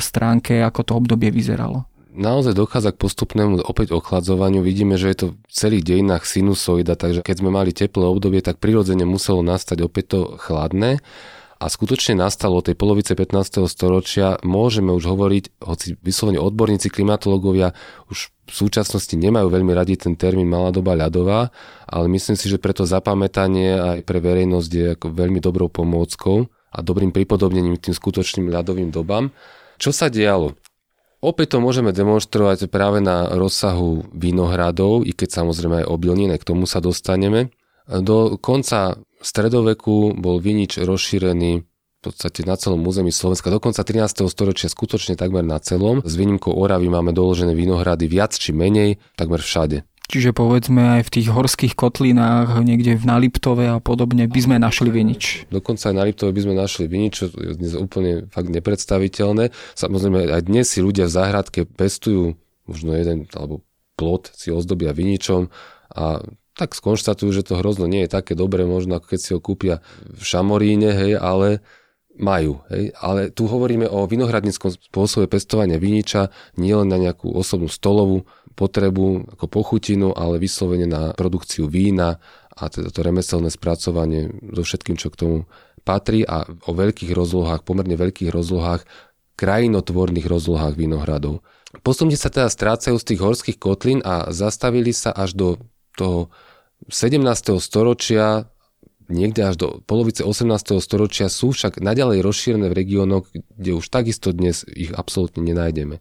stránke, 0.01 0.65
ako 0.65 0.82
to 0.82 0.94
obdobie 0.98 1.30
vyzeralo? 1.30 1.93
Naozaj 2.13 2.53
dochádza 2.53 2.93
k 2.93 3.01
postupnému 3.01 3.65
opäť 3.65 3.91
ochladzovaniu. 3.98 4.62
Vidíme, 4.62 4.96
že 4.96 5.12
je 5.12 5.17
to 5.17 5.27
v 5.34 5.53
celých 5.53 5.84
dejinách 5.84 6.24
sinusoida, 6.24 6.93
takže 6.93 7.25
keď 7.25 7.36
sme 7.41 7.50
mali 7.51 7.74
teplé 7.74 8.05
obdobie, 8.05 8.39
tak 8.39 8.62
prirodzene 8.62 9.03
muselo 9.03 9.41
nastať 9.41 9.84
opäť 9.84 10.05
to 10.13 10.20
chladné 10.38 11.01
a 11.63 11.65
skutočne 11.72 12.20
nastalo 12.20 12.60
od 12.60 12.67
tej 12.67 12.75
polovice 12.75 13.15
15. 13.15 13.72
storočia. 13.72 14.36
Môžeme 14.43 14.91
už 14.91 15.08
hovoriť, 15.08 15.63
hoci 15.63 15.96
vyslovene 16.03 16.43
odborníci, 16.43 16.91
klimatológovia 16.91 17.72
už 18.12 18.36
v 18.43 18.53
súčasnosti 18.53 19.15
nemajú 19.15 19.48
veľmi 19.48 19.72
radi 19.72 19.96
ten 19.96 20.20
termín 20.20 20.51
malá 20.51 20.75
doba 20.75 21.00
ľadová, 21.00 21.55
ale 21.88 22.12
myslím 22.12 22.36
si, 22.36 22.51
že 22.51 22.60
preto 22.60 22.84
zapamätanie 22.84 23.79
aj 23.79 24.00
pre 24.03 24.20
verejnosť 24.20 24.72
je 24.75 24.86
ako 25.00 25.08
veľmi 25.15 25.39
dobrou 25.39 25.72
pomôckou 25.72 26.51
a 26.74 26.79
dobrým 26.84 27.15
pripodobnením 27.15 27.79
tým 27.79 27.96
skutočným 27.96 28.51
ľadovým 28.51 28.91
dobám. 28.91 29.32
Čo 29.79 29.96
sa 29.96 30.12
dialo? 30.12 30.60
Opäť 31.24 31.56
to 31.56 31.63
môžeme 31.63 31.96
demonstrovať 31.96 32.68
práve 32.68 33.00
na 33.00 33.32
rozsahu 33.32 34.03
vinohradov, 34.12 35.08
i 35.08 35.15
keď 35.15 35.39
samozrejme 35.39 35.75
aj 35.80 35.88
obilnine, 35.88 36.36
k 36.36 36.44
tomu 36.44 36.68
sa 36.68 36.84
dostaneme. 36.84 37.48
Do 37.88 38.36
konca 38.44 39.00
stredoveku 39.24 40.20
bol 40.20 40.44
vinič 40.44 40.84
rozšírený 40.84 41.63
v 41.63 42.12
podstate 42.12 42.44
na 42.44 42.60
celom 42.60 42.84
území 42.84 43.15
Slovenska, 43.15 43.48
dokonca 43.48 43.80
13. 43.80 44.27
storočia 44.27 44.68
skutočne 44.68 45.15
takmer 45.15 45.48
na 45.48 45.63
celom. 45.63 46.03
S 46.03 46.20
výnimkou 46.20 46.51
Oravy 46.51 46.92
máme 46.92 47.15
doložené 47.15 47.56
vinohrady 47.56 48.12
viac 48.12 48.36
či 48.36 48.51
menej, 48.51 49.00
takmer 49.15 49.39
všade. 49.39 49.88
Čiže 50.04 50.36
povedzme 50.36 51.00
aj 51.00 51.08
v 51.08 51.14
tých 51.20 51.28
horských 51.32 51.74
kotlinách, 51.80 52.60
niekde 52.62 53.00
v 53.00 53.08
Naliptove 53.08 53.66
a 53.72 53.80
podobne 53.80 54.28
by 54.28 54.40
sme 54.44 54.56
našli 54.60 54.92
vinič. 54.92 55.48
Dokonca 55.48 55.90
aj 55.90 55.96
na 55.96 56.04
Liptove 56.04 56.36
by 56.36 56.42
sme 56.44 56.54
našli 56.60 56.86
vinič, 56.92 57.12
čo 57.16 57.26
je 57.32 57.56
dnes 57.56 57.74
úplne 57.80 58.28
fakt 58.28 58.52
nepredstaviteľné. 58.52 59.56
Samozrejme 59.80 60.28
aj 60.28 60.44
dnes 60.44 60.68
si 60.68 60.84
ľudia 60.84 61.08
v 61.08 61.16
záhradke 61.16 61.64
pestujú 61.64 62.36
možno 62.68 62.96
jeden 62.96 63.28
alebo 63.36 63.64
plot 63.96 64.32
si 64.36 64.52
ozdobia 64.52 64.96
viničom 64.96 65.52
a 65.94 66.24
tak 66.54 66.78
skonštatujú, 66.78 67.30
že 67.34 67.46
to 67.50 67.58
hrozno 67.58 67.90
nie 67.90 68.06
je 68.06 68.14
také 68.14 68.38
dobré, 68.38 68.64
možno 68.66 69.02
ako 69.02 69.08
keď 69.10 69.20
si 69.20 69.34
ho 69.34 69.42
kúpia 69.42 69.82
v 70.06 70.22
Šamoríne, 70.22 70.94
hej, 70.94 71.18
ale 71.18 71.66
majú. 72.14 72.62
Hej? 72.70 72.94
Ale 73.02 73.34
tu 73.34 73.50
hovoríme 73.50 73.90
o 73.90 74.06
vinohradníckom 74.06 74.70
spôsobe 74.70 75.26
pestovania 75.26 75.82
viniča, 75.82 76.30
nielen 76.62 76.94
na 76.94 77.02
nejakú 77.02 77.34
osobnú 77.34 77.70
stolovú 77.74 78.30
potrebu 78.54 79.36
ako 79.38 79.46
pochutinu, 79.50 80.14
ale 80.14 80.42
vyslovene 80.42 80.86
na 80.86 81.12
produkciu 81.14 81.66
vína 81.68 82.22
a 82.54 82.70
teda 82.70 82.94
to 82.94 83.02
remeselné 83.02 83.50
spracovanie 83.50 84.30
so 84.54 84.62
všetkým, 84.62 84.96
čo 84.98 85.10
k 85.10 85.20
tomu 85.20 85.38
patrí 85.84 86.24
a 86.24 86.48
o 86.48 86.72
veľkých 86.72 87.12
rozlohách, 87.12 87.66
pomerne 87.66 87.98
veľkých 87.98 88.30
rozlohách, 88.32 88.86
krajinotvorných 89.36 90.30
rozlohách 90.30 90.78
vinohradov. 90.78 91.42
Postupne 91.82 92.14
sa 92.14 92.30
teda 92.30 92.48
strácajú 92.48 93.02
z 93.02 93.08
tých 93.14 93.20
horských 93.20 93.58
kotlín 93.58 94.00
a 94.06 94.30
zastavili 94.30 94.94
sa 94.94 95.10
až 95.10 95.34
do 95.34 95.48
toho 95.98 96.30
17. 96.94 97.18
storočia 97.58 98.46
niekde 99.12 99.42
až 99.44 99.56
do 99.60 99.68
polovice 99.84 100.24
18. 100.24 100.80
storočia 100.80 101.28
sú 101.28 101.52
však 101.52 101.80
naďalej 101.80 102.24
rozšírené 102.24 102.68
v 102.72 102.78
regiónoch, 102.78 103.30
kde 103.34 103.72
už 103.76 103.86
takisto 103.92 104.32
dnes 104.32 104.64
ich 104.68 104.94
absolútne 104.96 105.44
nenájdeme. 105.44 106.00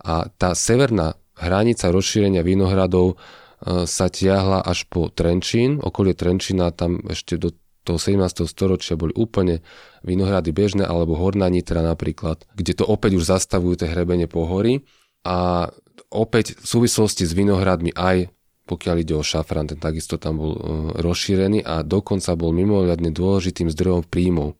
A 0.00 0.28
tá 0.34 0.56
severná 0.56 1.14
hranica 1.40 1.88
rozšírenia 1.88 2.44
vinohradov 2.44 3.16
e, 3.16 3.84
sa 3.88 4.06
tiahla 4.12 4.60
až 4.60 4.84
po 4.86 5.08
Trenčín, 5.08 5.80
okolie 5.80 6.12
Trenčína, 6.12 6.70
tam 6.76 7.00
ešte 7.08 7.40
do 7.40 7.56
toho 7.82 7.96
17. 7.96 8.44
storočia 8.44 8.94
boli 9.00 9.16
úplne 9.16 9.64
vinohrady 10.04 10.52
bežné, 10.52 10.84
alebo 10.84 11.16
Horná 11.16 11.48
Nitra 11.48 11.80
napríklad, 11.80 12.44
kde 12.52 12.76
to 12.76 12.84
opäť 12.84 13.16
už 13.16 13.24
zastavujú 13.24 13.80
tie 13.80 13.88
hrebenie 13.88 14.28
pohory. 14.28 14.84
A 15.24 15.68
opäť 16.12 16.60
v 16.60 16.66
súvislosti 16.68 17.24
s 17.24 17.32
vinohradmi 17.32 17.96
aj 17.96 18.28
pokiaľ 18.70 18.96
ide 19.02 19.18
o 19.18 19.26
šafrán, 19.26 19.66
ten 19.66 19.82
takisto 19.82 20.14
tam 20.14 20.38
bol 20.38 20.52
e, 20.54 20.60
rozšírený 21.02 21.66
a 21.66 21.82
dokonca 21.82 22.38
bol 22.38 22.54
mimoriadne 22.54 23.10
dôležitým 23.10 23.66
zdrojom 23.66 24.06
príjmov. 24.06 24.54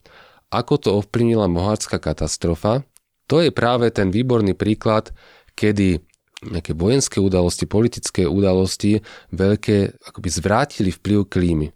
Ako 0.50 0.82
to 0.82 0.98
ovplyvnila 0.98 1.46
mohárska 1.46 2.02
katastrofa? 2.02 2.82
To 3.30 3.38
je 3.38 3.54
práve 3.54 3.86
ten 3.94 4.10
výborný 4.10 4.58
príklad, 4.58 5.14
kedy 5.54 6.02
nejaké 6.44 6.72
vojenské 6.72 7.20
udalosti, 7.20 7.68
politické 7.68 8.24
udalosti 8.24 9.04
veľké 9.32 10.00
akoby 10.08 10.28
zvrátili 10.28 10.90
vplyv 10.92 11.20
klímy. 11.28 11.66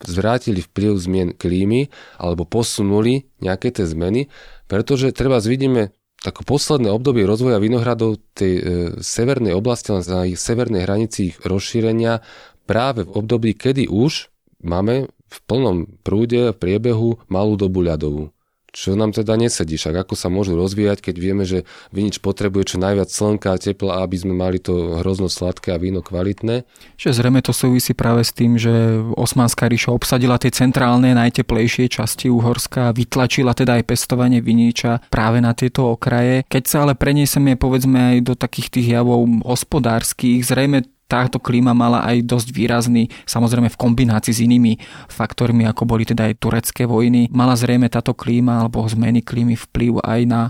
Zvrátili 0.00 0.64
vplyv 0.64 0.92
zmien 0.96 1.30
klímy 1.36 1.92
alebo 2.16 2.48
posunuli 2.48 3.28
nejaké 3.40 3.72
tie 3.72 3.84
zmeny, 3.84 4.28
pretože 4.68 5.12
treba 5.12 5.40
vidíme 5.40 5.92
ako 6.20 6.44
posledné 6.44 6.92
obdobie 6.92 7.24
rozvoja 7.24 7.56
vinohradov 7.56 8.20
tej 8.36 8.52
e, 8.60 8.62
severnej 9.00 9.56
oblasti, 9.56 9.96
na 9.96 10.28
ich 10.28 10.36
severnej 10.36 10.84
hranici 10.84 11.32
ich 11.32 11.36
rozšírenia, 11.40 12.20
práve 12.68 13.08
v 13.08 13.12
období, 13.16 13.56
kedy 13.56 13.88
už 13.88 14.28
máme 14.60 15.08
v 15.08 15.38
plnom 15.48 15.88
prúde, 16.04 16.52
v 16.52 16.60
priebehu 16.60 17.24
malú 17.32 17.56
dobu 17.56 17.80
ľadovú 17.80 18.28
čo 18.70 18.94
nám 18.94 19.14
teda 19.14 19.34
nesedí. 19.34 19.76
Však 19.76 20.06
ako 20.06 20.14
sa 20.14 20.30
môžu 20.30 20.54
rozvíjať, 20.54 21.10
keď 21.10 21.16
vieme, 21.18 21.44
že 21.46 21.66
vinič 21.90 22.22
potrebuje 22.22 22.74
čo 22.74 22.76
najviac 22.78 23.10
slnka 23.10 23.54
a 23.54 23.60
tepla, 23.60 24.02
aby 24.02 24.16
sme 24.16 24.34
mali 24.34 24.62
to 24.62 25.02
hrozno 25.02 25.26
sladké 25.26 25.74
a 25.74 25.78
víno 25.78 26.00
kvalitné. 26.02 26.64
Že 26.96 27.10
zrejme 27.22 27.40
to 27.42 27.52
súvisí 27.54 27.92
práve 27.92 28.22
s 28.22 28.32
tým, 28.34 28.56
že 28.56 28.70
Osmanská 29.14 29.66
ríša 29.66 29.94
obsadila 29.94 30.38
tie 30.38 30.54
centrálne, 30.54 31.12
najteplejšie 31.14 31.90
časti 31.90 32.30
Uhorska 32.30 32.90
a 32.90 32.94
vytlačila 32.94 33.52
teda 33.52 33.80
aj 33.80 33.88
pestovanie 33.88 34.38
viniča 34.38 35.10
práve 35.10 35.42
na 35.42 35.52
tieto 35.52 35.90
okraje. 35.92 36.46
Keď 36.46 36.62
sa 36.64 36.86
ale 36.86 36.94
preniesieme 36.94 37.58
povedzme 37.58 38.16
aj 38.16 38.16
do 38.24 38.34
takých 38.38 38.68
tých 38.70 38.86
javov 39.00 39.26
hospodárskych, 39.42 40.46
zrejme 40.46 40.86
táto 41.10 41.42
klíma 41.42 41.74
mala 41.74 42.06
aj 42.06 42.22
dosť 42.22 42.48
výrazný, 42.54 43.10
samozrejme 43.26 43.66
v 43.66 43.80
kombinácii 43.80 44.30
s 44.30 44.44
inými 44.46 44.78
faktormi, 45.10 45.66
ako 45.66 45.82
boli 45.82 46.06
teda 46.06 46.30
aj 46.30 46.38
turecké 46.38 46.86
vojny, 46.86 47.26
mala 47.34 47.58
zrejme 47.58 47.90
táto 47.90 48.14
klíma 48.14 48.62
alebo 48.62 48.86
zmeny 48.86 49.26
klímy 49.26 49.58
vplyv 49.58 49.98
aj 50.06 50.20
na 50.30 50.42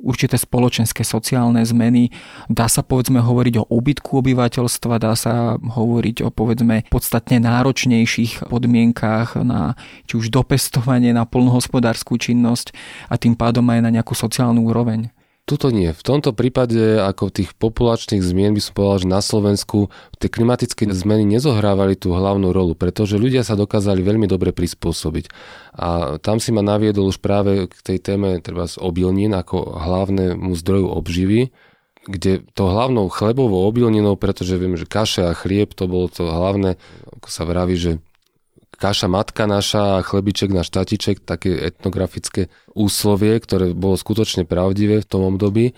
určité 0.00 0.40
spoločenské 0.40 1.04
sociálne 1.04 1.60
zmeny. 1.60 2.08
Dá 2.48 2.66
sa 2.66 2.80
povedzme 2.80 3.20
hovoriť 3.20 3.54
o 3.60 3.68
úbytku 3.68 4.24
obyvateľstva, 4.24 4.96
dá 4.96 5.12
sa 5.12 5.60
hovoriť 5.60 6.24
o 6.24 6.28
povedzme 6.32 6.88
podstatne 6.88 7.38
náročnejších 7.44 8.48
podmienkách 8.48 9.44
na 9.44 9.76
či 10.08 10.16
už 10.16 10.32
dopestovanie, 10.32 11.12
na 11.12 11.28
plnohospodárskú 11.28 12.16
činnosť 12.16 12.72
a 13.12 13.20
tým 13.20 13.36
pádom 13.36 13.68
aj 13.68 13.80
na 13.84 13.90
nejakú 13.92 14.16
sociálnu 14.16 14.64
úroveň. 14.64 15.12
Tuto 15.48 15.74
nie. 15.74 15.90
V 15.90 16.02
tomto 16.06 16.30
prípade, 16.30 17.02
ako 17.02 17.26
tých 17.26 17.58
populačných 17.58 18.22
zmien, 18.22 18.54
by 18.54 18.62
som 18.62 18.70
povedal, 18.70 19.02
že 19.02 19.08
na 19.10 19.18
Slovensku 19.18 19.90
tie 20.22 20.30
klimatické 20.30 20.86
zmeny 20.86 21.26
nezohrávali 21.26 21.98
tú 21.98 22.14
hlavnú 22.14 22.54
rolu, 22.54 22.78
pretože 22.78 23.18
ľudia 23.18 23.42
sa 23.42 23.58
dokázali 23.58 23.98
veľmi 23.98 24.30
dobre 24.30 24.54
prispôsobiť. 24.54 25.26
A 25.74 26.22
tam 26.22 26.38
si 26.38 26.54
ma 26.54 26.62
naviedol 26.62 27.10
už 27.10 27.18
práve 27.18 27.66
k 27.66 27.76
tej 27.82 27.98
téme 27.98 28.38
treba 28.38 28.70
z 28.70 28.78
obilnín 28.78 29.34
ako 29.34 29.74
hlavnému 29.74 30.54
zdroju 30.54 30.86
obživy, 30.86 31.50
kde 32.06 32.46
to 32.54 32.70
hlavnou 32.70 33.10
chlebovou 33.10 33.66
obilninou, 33.66 34.14
pretože 34.14 34.54
viem, 34.54 34.78
že 34.78 34.88
kaše 34.88 35.28
a 35.28 35.36
chlieb 35.36 35.74
to 35.74 35.90
bolo 35.90 36.06
to 36.06 36.30
hlavné, 36.30 36.78
ako 37.20 37.28
sa 37.28 37.42
vraví, 37.42 37.74
že 37.74 37.98
kaša 38.76 39.10
matka 39.10 39.44
naša 39.50 40.00
a 40.00 40.04
chlebiček 40.04 40.54
na 40.54 40.62
štatiček, 40.62 41.24
také 41.26 41.54
etnografické 41.58 42.52
úslovie, 42.72 43.36
ktoré 43.42 43.74
bolo 43.74 43.98
skutočne 43.98 44.46
pravdivé 44.46 45.02
v 45.02 45.08
tom 45.08 45.26
období, 45.26 45.74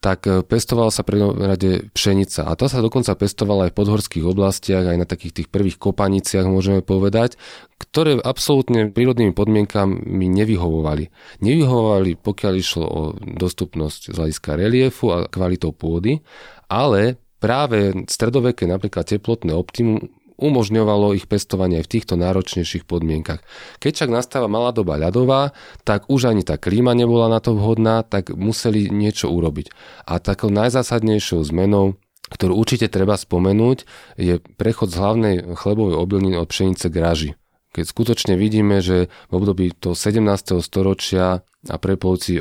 tak 0.00 0.24
e, 0.24 0.40
pestovala 0.40 0.88
sa 0.88 1.04
pre 1.04 1.20
rade 1.20 1.92
pšenica. 1.92 2.48
A 2.48 2.56
tá 2.56 2.72
sa 2.72 2.80
dokonca 2.80 3.12
pestovala 3.12 3.68
aj 3.68 3.76
v 3.76 3.78
podhorských 3.84 4.24
oblastiach, 4.24 4.88
aj 4.88 4.96
na 4.96 5.04
takých 5.04 5.44
tých 5.44 5.48
prvých 5.52 5.76
kopaniciach, 5.76 6.48
môžeme 6.48 6.80
povedať, 6.80 7.36
ktoré 7.76 8.16
absolútne 8.16 8.88
prírodnými 8.88 9.36
podmienkami 9.36 10.26
nevyhovovali. 10.26 11.12
Nevyhovovali, 11.44 12.16
pokiaľ 12.16 12.52
išlo 12.56 12.86
o 12.88 13.00
dostupnosť 13.20 14.10
z 14.10 14.16
hľadiska 14.16 14.50
reliefu 14.56 15.12
a 15.12 15.28
kvalitou 15.28 15.76
pôdy, 15.76 16.24
ale 16.72 17.20
práve 17.40 17.92
stredoveké 18.08 18.64
napríklad 18.64 19.04
teplotné 19.04 19.52
optimum 19.52 20.00
umožňovalo 20.40 21.12
ich 21.14 21.28
pestovanie 21.28 21.78
aj 21.78 21.86
v 21.86 21.92
týchto 22.00 22.14
náročnejších 22.16 22.88
podmienkach. 22.88 23.44
Keď 23.78 23.92
však 23.92 24.10
nastáva 24.10 24.48
malá 24.48 24.72
doba 24.72 24.96
ľadová, 24.96 25.52
tak 25.84 26.08
už 26.08 26.32
ani 26.32 26.42
tá 26.42 26.56
klíma 26.56 26.96
nebola 26.96 27.28
na 27.28 27.38
to 27.38 27.52
vhodná, 27.52 28.00
tak 28.00 28.32
museli 28.32 28.88
niečo 28.88 29.28
urobiť. 29.28 29.70
A 30.08 30.18
takou 30.18 30.48
najzásadnejšou 30.48 31.44
zmenou 31.44 32.00
ktorú 32.30 32.54
určite 32.54 32.86
treba 32.86 33.18
spomenúť, 33.18 33.82
je 34.14 34.38
prechod 34.54 34.94
z 34.94 35.02
hlavnej 35.02 35.34
chlebovej 35.58 35.98
obilniny 35.98 36.38
od 36.38 36.46
pšenice 36.46 36.86
k 36.86 36.96
raži. 37.02 37.30
Keď 37.74 37.84
skutočne 37.90 38.34
vidíme, 38.38 38.78
že 38.78 39.10
v 39.30 39.32
období 39.34 39.74
toho 39.74 39.98
17. 39.98 40.62
storočia 40.62 41.42
a 41.42 41.76
pre 41.82 41.98
18. 41.98 42.38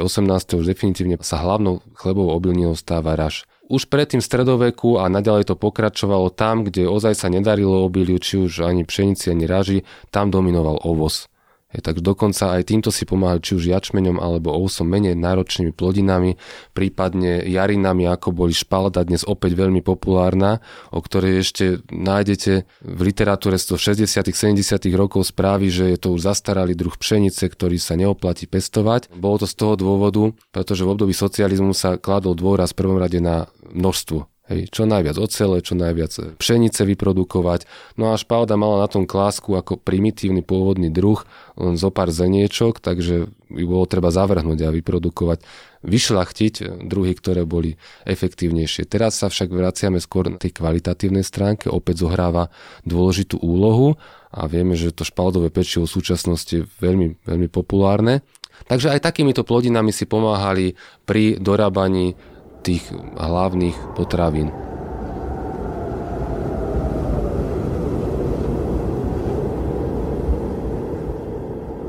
už 0.61 0.65
definitívne 0.65 1.17
sa 1.25 1.41
hlavnou 1.41 1.81
chlebovou 1.97 2.37
obilninou 2.37 2.77
stáva 2.77 3.17
raž 3.17 3.48
už 3.69 3.85
predtým 3.87 4.19
stredoveku 4.19 4.97
a 4.97 5.05
naďalej 5.07 5.53
to 5.53 5.55
pokračovalo 5.55 6.33
tam, 6.33 6.65
kde 6.65 6.89
ozaj 6.89 7.13
sa 7.13 7.29
nedarilo 7.29 7.85
obiliu, 7.85 8.17
či 8.17 8.41
už 8.41 8.65
ani 8.65 8.83
pšenici, 8.83 9.29
ani 9.29 9.45
raži, 9.45 9.85
tam 10.09 10.33
dominoval 10.33 10.81
ovoz. 10.81 11.28
Je, 11.69 11.85
tak 11.85 12.01
dokonca 12.01 12.57
aj 12.57 12.65
týmto 12.65 12.89
si 12.89 13.05
pomáhali 13.05 13.45
či 13.45 13.53
už 13.53 13.69
jačmeňom 13.69 14.17
alebo 14.17 14.49
ovsom 14.57 14.89
menej 14.89 15.13
náročnými 15.13 15.69
plodinami, 15.69 16.33
prípadne 16.73 17.45
jarinami, 17.45 18.09
ako 18.09 18.33
boli 18.33 18.57
špalda, 18.57 19.05
dnes 19.05 19.21
opäť 19.21 19.53
veľmi 19.53 19.85
populárna, 19.85 20.65
o 20.89 20.97
ktorej 20.97 21.45
ešte 21.45 21.85
nájdete 21.93 22.65
v 22.81 22.99
literatúre 23.05 23.61
z 23.61 23.77
60 23.77 24.09
70 24.33 24.81
rokov 24.97 25.29
správy, 25.29 25.69
že 25.69 25.93
je 25.93 25.97
to 26.01 26.17
už 26.17 26.25
zastaralý 26.25 26.73
druh 26.73 26.97
pšenice, 26.97 27.45
ktorý 27.45 27.77
sa 27.77 27.93
neoplatí 27.93 28.49
pestovať. 28.49 29.13
Bolo 29.13 29.45
to 29.45 29.45
z 29.45 29.53
toho 29.53 29.77
dôvodu, 29.77 30.33
pretože 30.49 30.81
v 30.81 30.97
období 30.97 31.13
socializmu 31.13 31.77
sa 31.77 32.01
kladol 32.01 32.33
dôraz 32.33 32.73
v 32.73 32.81
prvom 32.81 32.97
rade 32.97 33.21
na 33.21 33.45
množstvo 33.69 34.38
Hej, 34.49 34.73
čo 34.73 34.89
najviac 34.89 35.13
ocele, 35.21 35.61
čo 35.61 35.77
najviac 35.77 36.41
pšenice 36.41 36.81
vyprodukovať. 36.81 37.69
No 38.01 38.09
a 38.09 38.17
špalda 38.17 38.57
mala 38.57 38.81
na 38.81 38.89
tom 38.89 39.05
klásku 39.05 39.53
ako 39.53 39.77
primitívny 39.77 40.41
pôvodný 40.41 40.89
druh, 40.89 41.21
len 41.53 41.77
zo 41.77 41.93
pár 41.93 42.09
zeniečok, 42.09 42.81
takže 42.81 43.29
by 43.53 43.63
bolo 43.69 43.85
treba 43.85 44.09
zavrhnúť 44.09 44.59
a 44.65 44.73
vyprodukovať, 44.73 45.45
vyšľachtiť 45.85 46.81
druhy, 46.81 47.13
ktoré 47.13 47.45
boli 47.45 47.77
efektívnejšie. 48.09 48.89
Teraz 48.89 49.21
sa 49.21 49.29
však 49.29 49.53
vraciame 49.53 50.01
skôr 50.01 50.33
na 50.33 50.41
tej 50.41 50.57
kvalitatívnej 50.57 51.21
stránke, 51.21 51.69
opäť 51.69 52.09
zohráva 52.09 52.49
dôležitú 52.89 53.37
úlohu 53.37 54.01
a 54.33 54.49
vieme, 54.49 54.73
že 54.73 54.89
to 54.89 55.05
špaldové 55.05 55.53
pečivo 55.53 55.85
v 55.85 55.93
súčasnosti 55.93 56.65
je 56.65 56.65
veľmi, 56.81 57.21
veľmi 57.21 57.53
populárne. 57.53 58.25
Takže 58.65 58.97
aj 58.97 59.05
takýmito 59.05 59.45
plodinami 59.45 59.93
si 59.93 60.09
pomáhali 60.09 60.73
pri 61.05 61.37
dorábaní 61.37 62.17
tých 62.61 62.93
hlavných 63.17 63.95
potravín. 63.95 64.68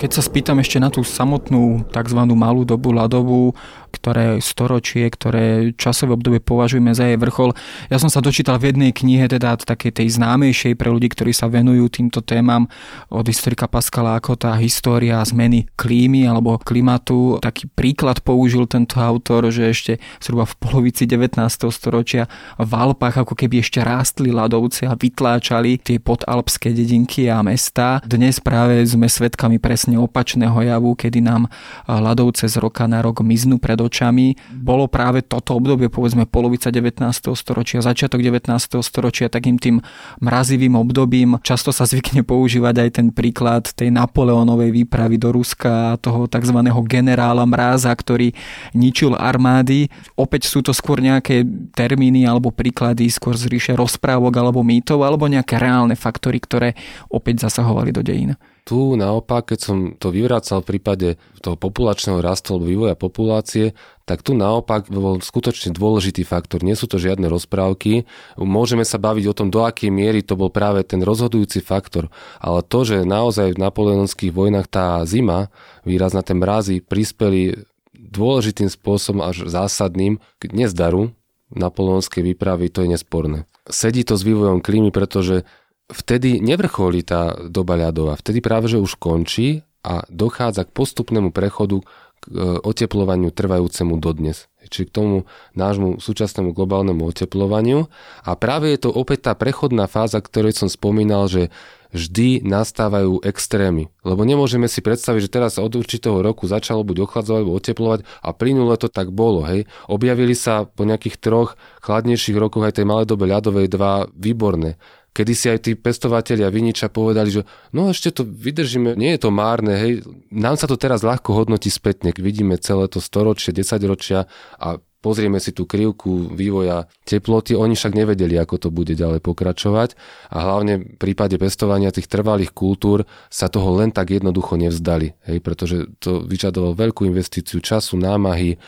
Keď 0.01 0.17
sa 0.17 0.25
spýtam 0.25 0.57
ešte 0.65 0.81
na 0.81 0.89
tú 0.89 1.05
samotnú 1.05 1.85
tzv. 1.93 2.21
malú 2.33 2.65
dobu 2.65 2.89
ľadovú, 2.89 3.53
ktoré 3.93 4.41
storočie, 4.41 5.05
ktoré 5.11 5.77
časové 5.77 6.17
obdobie 6.17 6.41
považujeme 6.41 6.95
za 6.95 7.05
jej 7.05 7.19
vrchol. 7.21 7.53
Ja 7.93 8.01
som 8.01 8.09
sa 8.09 8.25
dočítal 8.25 8.57
v 8.57 8.73
jednej 8.73 8.97
knihe, 8.97 9.29
teda 9.29 9.61
takej 9.61 10.01
tej 10.01 10.09
známejšej 10.17 10.79
pre 10.79 10.89
ľudí, 10.89 11.11
ktorí 11.13 11.35
sa 11.35 11.51
venujú 11.53 11.91
týmto 11.93 12.25
témam 12.25 12.65
od 13.13 13.27
historika 13.29 13.69
Pascala 13.69 14.17
ako 14.17 14.41
tá 14.41 14.57
história 14.57 15.21
zmeny 15.21 15.69
klímy 15.77 16.25
alebo 16.25 16.57
klimatu. 16.57 17.37
Taký 17.43 17.69
príklad 17.69 18.25
použil 18.25 18.65
tento 18.65 18.97
autor, 19.03 19.53
že 19.53 19.69
ešte 19.69 19.93
zhruba 20.23 20.49
v 20.49 20.55
polovici 20.65 21.05
19. 21.05 21.37
storočia 21.69 22.25
v 22.57 22.73
Alpách 22.73 23.27
ako 23.27 23.35
keby 23.37 23.61
ešte 23.61 23.83
rástli 23.85 24.33
ľadovce 24.33 24.89
a 24.89 24.97
vytláčali 24.97 25.77
tie 25.83 25.99
podalpské 26.01 26.73
dedinky 26.73 27.29
a 27.29 27.45
mesta. 27.45 28.01
Dnes 28.07 28.41
práve 28.41 28.81
sme 28.87 29.11
svedkami 29.11 29.61
presne 29.61 29.90
opačného 29.97 30.55
javu, 30.61 30.95
kedy 30.95 31.25
nám 31.25 31.49
ľadovce 31.89 32.47
z 32.47 32.61
roka 32.61 32.85
na 32.85 33.01
rok 33.01 33.25
miznú 33.25 33.57
pred 33.59 33.81
očami, 33.81 34.39
bolo 34.53 34.87
práve 34.87 35.25
toto 35.25 35.57
obdobie, 35.57 35.89
povedzme 35.89 36.29
polovica 36.29 36.69
19. 36.69 37.01
storočia, 37.35 37.81
začiatok 37.81 38.21
19. 38.21 38.51
storočia, 38.85 39.33
takým 39.33 39.57
tým 39.57 39.81
mrazivým 40.21 40.77
obdobím. 40.77 41.41
Často 41.41 41.73
sa 41.73 41.89
zvykne 41.89 42.23
používať 42.23 42.75
aj 42.87 42.91
ten 43.01 43.09
príklad 43.11 43.71
tej 43.73 43.89
Napoleónovej 43.91 44.71
výpravy 44.85 45.17
do 45.17 45.33
Ruska, 45.33 45.97
toho 45.99 46.29
tzv. 46.29 46.59
generála 46.87 47.49
Mráza, 47.49 47.91
ktorý 47.95 48.35
ničil 48.77 49.17
armády. 49.17 49.89
Opäť 50.15 50.51
sú 50.51 50.61
to 50.61 50.75
skôr 50.77 51.01
nejaké 51.01 51.43
termíny 51.73 52.27
alebo 52.27 52.53
príklady 52.53 53.09
skôr 53.09 53.39
z 53.39 53.49
ríše 53.49 53.73
rozprávok 53.73 54.35
alebo 54.37 54.61
mýtov, 54.61 55.07
alebo 55.07 55.31
nejaké 55.31 55.57
reálne 55.57 55.97
faktory, 55.97 56.43
ktoré 56.43 56.69
opäť 57.09 57.49
zasahovali 57.49 57.95
do 57.95 58.03
dejín. 58.05 58.37
Tu 58.65 58.95
naopak, 58.95 59.51
keď 59.51 59.59
som 59.59 59.77
to 59.97 60.13
vyvracal 60.15 60.63
v 60.63 60.77
prípade 60.77 61.09
toho 61.41 61.57
populačného 61.57 62.21
rastu 62.21 62.55
alebo 62.55 62.71
vývoja 62.71 62.95
populácie, 62.95 63.73
tak 64.05 64.27
tu 64.27 64.37
naopak 64.37 64.91
bol 64.91 65.23
skutočne 65.23 65.71
dôležitý 65.75 66.27
faktor. 66.27 66.63
Nie 66.67 66.75
sú 66.75 66.91
to 66.91 66.99
žiadne 66.99 67.27
rozprávky. 67.31 68.05
Môžeme 68.37 68.83
sa 68.83 68.99
baviť 68.99 69.25
o 69.31 69.37
tom, 69.37 69.49
do 69.49 69.63
akej 69.63 69.91
miery 69.91 70.21
to 70.21 70.35
bol 70.35 70.51
práve 70.51 70.83
ten 70.83 71.01
rozhodujúci 71.01 71.63
faktor. 71.63 72.13
Ale 72.43 72.63
to, 72.67 72.83
že 72.83 73.07
naozaj 73.07 73.55
v 73.55 73.63
napoleonských 73.63 74.35
vojnách 74.35 74.67
tá 74.67 75.03
zima, 75.07 75.49
výrazná 75.83 76.21
ten 76.21 76.39
mrazy, 76.39 76.83
prispeli 76.83 77.67
dôležitým 77.95 78.67
spôsobom 78.67 79.23
až 79.23 79.47
zásadným 79.47 80.19
k 80.39 80.43
nezdaru 80.51 81.15
napoleonskej 81.55 82.23
výpravy, 82.23 82.71
to 82.71 82.87
je 82.87 82.95
nesporné. 82.95 83.39
Sedí 83.67 84.03
to 84.07 84.15
s 84.19 84.27
vývojom 84.27 84.63
klímy, 84.63 84.91
pretože 84.91 85.47
vtedy 85.91 86.43
nevrcholí 86.43 87.03
tá 87.03 87.37
doba 87.47 87.77
ľadová, 87.77 88.17
vtedy 88.19 88.43
práve 88.43 88.71
že 88.71 88.79
už 88.79 88.97
končí 88.97 89.67
a 89.81 90.05
dochádza 90.13 90.69
k 90.69 90.75
postupnému 90.75 91.33
prechodu 91.33 91.81
k 92.21 92.25
e, 92.29 92.61
oteplovaniu 92.61 93.33
trvajúcemu 93.33 93.97
dodnes. 93.97 94.47
Čiže 94.61 94.93
k 94.93 94.95
tomu 94.95 95.17
nášmu 95.57 96.05
súčasnému 96.05 96.53
globálnemu 96.53 97.01
oteplovaniu. 97.09 97.89
A 98.23 98.37
práve 98.37 98.77
je 98.77 98.85
to 98.85 98.93
opäť 98.93 99.33
tá 99.33 99.33
prechodná 99.33 99.89
fáza, 99.89 100.21
ktorej 100.21 100.53
som 100.53 100.69
spomínal, 100.69 101.27
že 101.33 101.49
vždy 101.91 102.47
nastávajú 102.47 103.25
extrémy. 103.27 103.91
Lebo 104.07 104.23
nemôžeme 104.23 104.71
si 104.71 104.79
predstaviť, 104.79 105.21
že 105.27 105.33
teraz 105.33 105.59
od 105.59 105.73
určitého 105.75 106.23
roku 106.23 106.47
začalo 106.47 106.87
buď 106.87 107.09
ochladzovať, 107.09 107.41
alebo 107.41 107.57
oteplovať 107.57 108.01
a 108.23 108.29
plynule 108.31 108.77
to 108.79 108.87
tak 108.93 109.11
bolo. 109.11 109.43
Hej. 109.49 109.67
Objavili 109.91 110.37
sa 110.39 110.69
po 110.69 110.87
nejakých 110.87 111.19
troch 111.19 111.59
chladnejších 111.83 112.39
rokoch 112.39 112.63
aj 112.63 112.79
tej 112.79 112.87
malej 112.87 113.11
dobe 113.11 113.27
ľadovej 113.27 113.67
dva 113.73 114.07
výborné 114.15 114.79
kedy 115.11 115.33
si 115.35 115.47
aj 115.51 115.59
tí 115.67 115.73
pestovateľia 115.75 116.49
viniča 116.51 116.91
povedali, 116.91 117.31
že 117.31 117.43
no 117.75 117.91
ešte 117.91 118.15
to 118.15 118.23
vydržíme, 118.23 118.95
nie 118.95 119.15
je 119.17 119.21
to 119.27 119.31
márne, 119.35 119.75
hej, 119.75 120.07
nám 120.31 120.55
sa 120.55 120.71
to 120.71 120.79
teraz 120.79 121.03
ľahko 121.03 121.35
hodnotí 121.35 121.69
spätne, 121.73 122.15
vidíme 122.15 122.59
celé 122.59 122.87
to 122.87 123.03
storočie, 123.03 123.51
desaťročia 123.51 124.31
a 124.59 124.79
pozrieme 125.01 125.41
si 125.41 125.51
tú 125.51 125.65
krivku 125.65 126.31
vývoja 126.31 126.87
teploty, 127.09 127.57
oni 127.57 127.75
však 127.75 127.97
nevedeli, 127.97 128.37
ako 128.37 128.57
to 128.61 128.69
bude 128.69 128.93
ďalej 128.93 129.25
pokračovať 129.25 129.97
a 130.31 130.37
hlavne 130.45 130.95
v 130.95 130.97
prípade 131.01 131.41
pestovania 131.41 131.91
tých 131.91 132.07
trvalých 132.07 132.53
kultúr 132.53 133.09
sa 133.33 133.49
toho 133.49 133.81
len 133.81 133.91
tak 133.91 134.13
jednoducho 134.13 134.61
nevzdali, 134.61 135.17
hej, 135.27 135.39
pretože 135.41 135.89
to 135.99 136.23
vyžadovalo 136.23 136.77
veľkú 136.77 137.09
investíciu 137.09 137.59
času, 137.65 137.97
námahy 137.97 138.61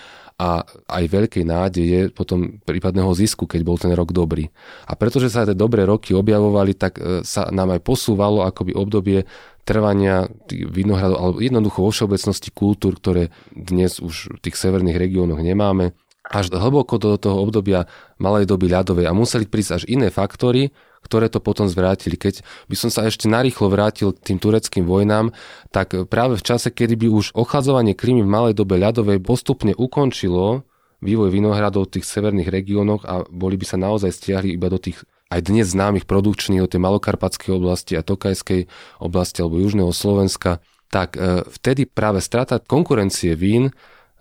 a 0.43 0.67
aj 0.91 1.05
veľkej 1.07 1.45
nádeje 1.47 2.11
potom 2.11 2.59
prípadného 2.67 3.15
zisku, 3.15 3.47
keď 3.47 3.61
bol 3.63 3.79
ten 3.79 3.95
rok 3.95 4.11
dobrý. 4.11 4.51
A 4.91 4.99
pretože 4.99 5.31
sa 5.31 5.47
tie 5.47 5.55
dobré 5.55 5.87
roky 5.87 6.19
objavovali, 6.19 6.75
tak 6.75 6.99
e, 6.99 7.23
sa 7.23 7.47
nám 7.55 7.79
aj 7.79 7.81
posúvalo 7.87 8.43
akoby 8.43 8.75
obdobie 8.75 9.23
trvania 9.63 10.27
vinohradov, 10.51 11.19
alebo 11.23 11.39
jednoducho 11.39 11.79
vo 11.87 11.95
všeobecnosti 11.95 12.51
kultúr, 12.51 12.99
ktoré 12.99 13.31
dnes 13.55 14.03
už 14.03 14.35
v 14.35 14.43
tých 14.43 14.59
severných 14.59 14.99
regiónoch 14.99 15.39
nemáme, 15.39 15.95
až 16.27 16.51
hlboko 16.51 16.99
do 16.99 17.15
toho 17.15 17.39
obdobia 17.39 17.87
malej 18.19 18.51
doby 18.51 18.67
ľadovej 18.67 19.07
a 19.07 19.15
museli 19.15 19.47
prísť 19.47 19.71
až 19.79 19.83
iné 19.87 20.11
faktory, 20.11 20.75
ktoré 21.03 21.29
to 21.29 21.43
potom 21.43 21.67
zvrátili. 21.67 22.15
Keď 22.17 22.47
by 22.71 22.77
som 22.79 22.91
sa 22.91 23.05
ešte 23.05 23.27
narýchlo 23.27 23.69
vrátil 23.69 24.15
k 24.15 24.33
tým 24.33 24.39
tureckým 24.39 24.87
vojnám, 24.87 25.35
tak 25.75 25.95
práve 26.09 26.39
v 26.39 26.47
čase, 26.47 26.71
kedy 26.71 26.95
by 26.97 27.09
už 27.11 27.35
ochladzovanie 27.35 27.93
klímy 27.93 28.23
v 28.23 28.33
malej 28.33 28.55
dobe 28.57 28.79
ľadovej 28.79 29.19
postupne 29.21 29.75
ukončilo 29.75 30.65
vývoj 31.03 31.35
vinohradov 31.35 31.91
v 31.91 31.99
tých 31.99 32.07
severných 32.07 32.49
regiónoch 32.49 33.03
a 33.03 33.27
boli 33.27 33.59
by 33.59 33.67
sa 33.67 33.77
naozaj 33.77 34.15
stiahli 34.15 34.55
iba 34.55 34.71
do 34.71 34.79
tých 34.79 35.03
aj 35.33 35.49
dnes 35.49 35.73
známych 35.73 36.05
produkčných 36.05 36.61
od 36.61 36.71
tej 36.71 36.81
malokarpatskej 36.85 37.57
oblasti 37.57 37.97
a 37.97 38.05
Tokajskej 38.05 38.69
oblasti 39.01 39.41
alebo 39.41 39.65
južného 39.65 39.89
Slovenska, 39.89 40.61
tak 40.93 41.17
e, 41.17 41.41
vtedy 41.49 41.89
práve 41.89 42.21
strata 42.21 42.61
konkurencie 42.61 43.33
vín 43.33 43.73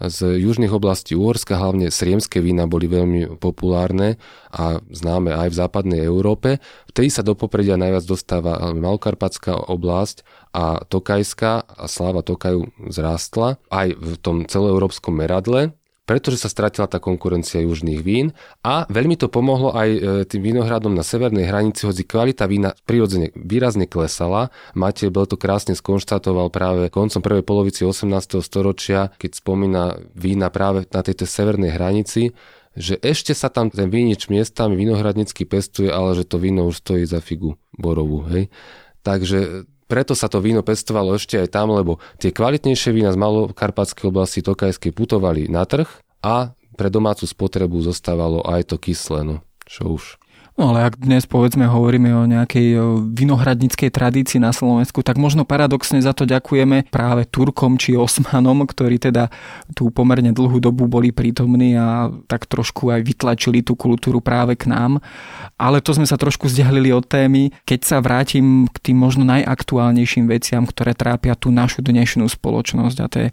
z 0.08 0.42
južných 0.42 0.72
oblastí 0.72 1.14
Úorska, 1.14 1.60
hlavne 1.60 1.94
sriemské 1.94 2.42
vína 2.42 2.66
boli 2.66 2.90
veľmi 2.90 3.38
populárne 3.38 4.18
a 4.50 4.80
známe 4.90 5.36
aj 5.36 5.54
v 5.54 5.60
západnej 5.60 6.02
Európe. 6.02 6.58
Vtedy 6.90 7.10
sa 7.12 7.22
do 7.22 7.38
popredia 7.38 7.78
najviac 7.78 8.06
dostáva 8.08 8.74
Malokarpatská 8.74 9.70
oblasť 9.70 10.24
a 10.56 10.82
Tokajská 10.88 11.68
a 11.68 11.86
sláva 11.86 12.26
Tokaju 12.26 12.72
zrástla 12.90 13.62
aj 13.70 14.00
v 14.00 14.14
tom 14.18 14.48
celoeurópskom 14.48 15.14
meradle 15.14 15.76
pretože 16.12 16.44
sa 16.44 16.52
stratila 16.52 16.92
tá 16.92 17.00
konkurencia 17.00 17.64
južných 17.64 18.04
vín 18.04 18.36
a 18.68 18.84
veľmi 18.92 19.16
to 19.16 19.32
pomohlo 19.32 19.72
aj 19.72 19.90
e, 19.96 20.00
tým 20.28 20.52
vinohradom 20.52 20.92
na 20.92 21.08
severnej 21.08 21.48
hranici, 21.48 21.88
hoci 21.88 22.04
kvalita 22.04 22.52
vína 22.52 22.76
prirodzene 22.84 23.32
výrazne 23.32 23.88
klesala. 23.88 24.52
Matej 24.76 25.08
Bel 25.08 25.24
to 25.24 25.40
krásne 25.40 25.72
skonštatoval 25.72 26.52
práve 26.52 26.92
koncom 26.92 27.24
prvej 27.24 27.48
polovici 27.48 27.88
18. 27.88 28.44
storočia, 28.44 29.16
keď 29.16 29.40
spomína 29.40 30.04
vína 30.12 30.52
práve 30.52 30.84
na 30.92 31.00
tejto 31.00 31.24
severnej 31.24 31.72
hranici, 31.80 32.36
že 32.76 33.00
ešte 33.00 33.32
sa 33.32 33.48
tam 33.48 33.72
ten 33.72 33.88
vínič 33.88 34.28
miestami 34.28 34.76
vinohradnícky 34.76 35.48
pestuje, 35.48 35.88
ale 35.88 36.12
že 36.20 36.28
to 36.28 36.44
víno 36.44 36.68
už 36.68 36.84
stojí 36.84 37.08
za 37.08 37.24
figu 37.24 37.56
borovú. 37.80 38.28
Hej? 38.28 38.52
Takže 39.08 39.64
preto 39.92 40.16
sa 40.16 40.32
to 40.32 40.40
víno 40.40 40.64
pestovalo 40.64 41.20
ešte 41.20 41.36
aj 41.36 41.52
tam, 41.52 41.76
lebo 41.76 42.00
tie 42.16 42.32
kvalitnejšie 42.32 42.96
vína 42.96 43.12
z 43.12 43.20
malokarpatskej 43.20 44.08
oblasti 44.08 44.40
Tokajskej 44.40 44.96
putovali 44.96 45.52
na 45.52 45.68
trh 45.68 45.92
a 46.24 46.56
pre 46.80 46.88
domácu 46.88 47.28
spotrebu 47.28 47.84
zostávalo 47.84 48.40
aj 48.48 48.72
to 48.72 48.80
kyslé, 48.80 49.28
no 49.28 49.44
čo 49.68 50.00
už. 50.00 50.21
No 50.60 50.76
ale 50.76 50.84
ak 50.84 51.00
dnes 51.00 51.24
povedzme 51.24 51.64
hovoríme 51.64 52.12
o 52.12 52.28
nejakej 52.28 52.76
vinohradníckej 53.16 53.88
tradícii 53.88 54.36
na 54.38 54.52
Slovensku, 54.52 55.00
tak 55.00 55.16
možno 55.16 55.48
paradoxne 55.48 56.04
za 56.04 56.12
to 56.12 56.28
ďakujeme 56.28 56.92
práve 56.92 57.24
Turkom 57.24 57.80
či 57.80 57.96
Osmanom, 57.96 58.68
ktorí 58.68 59.00
teda 59.00 59.32
tú 59.72 59.90
pomerne 59.96 60.36
dlhú 60.36 60.60
dobu 60.60 60.92
boli 60.92 61.16
prítomní 61.16 61.80
a 61.80 62.12
tak 62.28 62.52
trošku 62.52 62.92
aj 62.92 63.00
vytlačili 63.00 63.64
tú 63.64 63.80
kultúru 63.80 64.20
práve 64.20 64.60
k 64.60 64.68
nám. 64.68 65.00
Ale 65.56 65.80
to 65.80 65.96
sme 65.96 66.04
sa 66.04 66.20
trošku 66.20 66.52
zdialili 66.52 66.92
od 66.92 67.08
témy. 67.08 67.56
Keď 67.64 67.80
sa 67.88 67.98
vrátim 68.04 68.68
k 68.68 68.92
tým 68.92 69.00
možno 69.00 69.24
najaktuálnejším 69.24 70.28
veciam, 70.28 70.68
ktoré 70.68 70.92
trápia 70.92 71.32
tú 71.34 71.48
našu 71.50 71.80
dnešnú 71.80 72.28
spoločnosť 72.28 72.98
a 73.00 73.08
to 73.08 73.18
je 73.24 73.28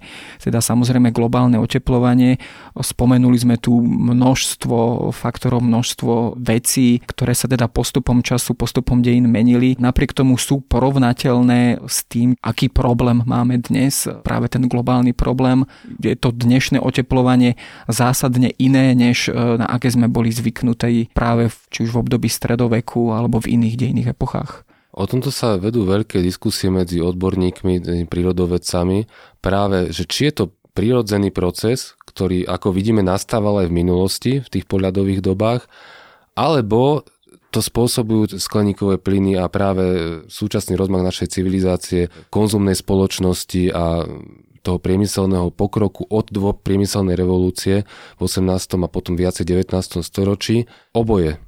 teda 0.48 0.62
samozrejme 0.62 1.10
globálne 1.10 1.58
oteplovanie. 1.58 2.38
Spomenuli 2.78 3.36
sme 3.42 3.56
tu 3.58 3.74
množstvo 3.82 5.10
faktorov, 5.10 5.66
množstvo 5.66 6.38
vecí, 6.38 7.02
ktoré 7.08 7.32
sa 7.32 7.48
teda 7.48 7.66
postupom 7.72 8.20
času, 8.20 8.52
postupom 8.52 9.00
dejín 9.00 9.32
menili. 9.32 9.74
Napriek 9.80 10.12
tomu 10.12 10.36
sú 10.36 10.60
porovnateľné 10.60 11.80
s 11.88 12.04
tým, 12.04 12.36
aký 12.44 12.68
problém 12.68 13.24
máme 13.24 13.56
dnes, 13.64 14.04
práve 14.20 14.52
ten 14.52 14.68
globálny 14.68 15.16
problém. 15.16 15.64
Je 15.98 16.12
to 16.14 16.30
dnešné 16.30 16.76
oteplovanie 16.84 17.56
zásadne 17.88 18.52
iné, 18.60 18.92
než 18.92 19.26
e, 19.26 19.34
na 19.34 19.64
aké 19.64 19.88
sme 19.88 20.12
boli 20.12 20.28
zvyknutí 20.28 21.16
práve 21.16 21.48
v, 21.48 21.56
či 21.72 21.78
už 21.88 21.96
v 21.96 22.00
období 22.04 22.28
stredoveku 22.28 23.16
alebo 23.16 23.40
v 23.40 23.56
iných 23.56 23.74
dejných 23.80 24.12
epochách. 24.12 24.68
O 24.98 25.06
tomto 25.06 25.30
sa 25.30 25.54
vedú 25.54 25.86
veľké 25.86 26.18
diskusie 26.18 26.74
medzi 26.74 26.98
odborníkmi, 26.98 28.06
prírodovedcami, 28.10 29.06
práve, 29.38 29.94
že 29.94 30.02
či 30.10 30.26
je 30.26 30.42
to 30.42 30.44
prírodzený 30.74 31.30
proces, 31.30 31.94
ktorý, 32.06 32.46
ako 32.46 32.74
vidíme, 32.74 33.02
nastával 33.02 33.62
aj 33.62 33.70
v 33.70 33.76
minulosti, 33.78 34.32
v 34.42 34.48
tých 34.48 34.66
poľadových 34.66 35.22
dobách, 35.22 35.70
alebo 36.38 37.02
to 37.50 37.58
spôsobujú 37.58 38.38
skleníkové 38.38 39.02
plyny 39.02 39.34
a 39.34 39.50
práve 39.50 39.82
súčasný 40.30 40.78
rozmach 40.78 41.02
našej 41.02 41.34
civilizácie, 41.34 42.12
konzumnej 42.30 42.76
spoločnosti 42.76 43.72
a 43.72 44.06
toho 44.62 44.78
priemyselného 44.78 45.48
pokroku 45.50 46.04
od 46.06 46.28
dvo 46.28 46.52
priemyselnej 46.52 47.16
revolúcie 47.16 47.88
v 48.18 48.20
18. 48.20 48.52
a 48.84 48.88
potom 48.92 49.16
viacej 49.16 49.48
19. 49.48 50.04
storočí. 50.04 50.68
Oboje. 50.92 51.40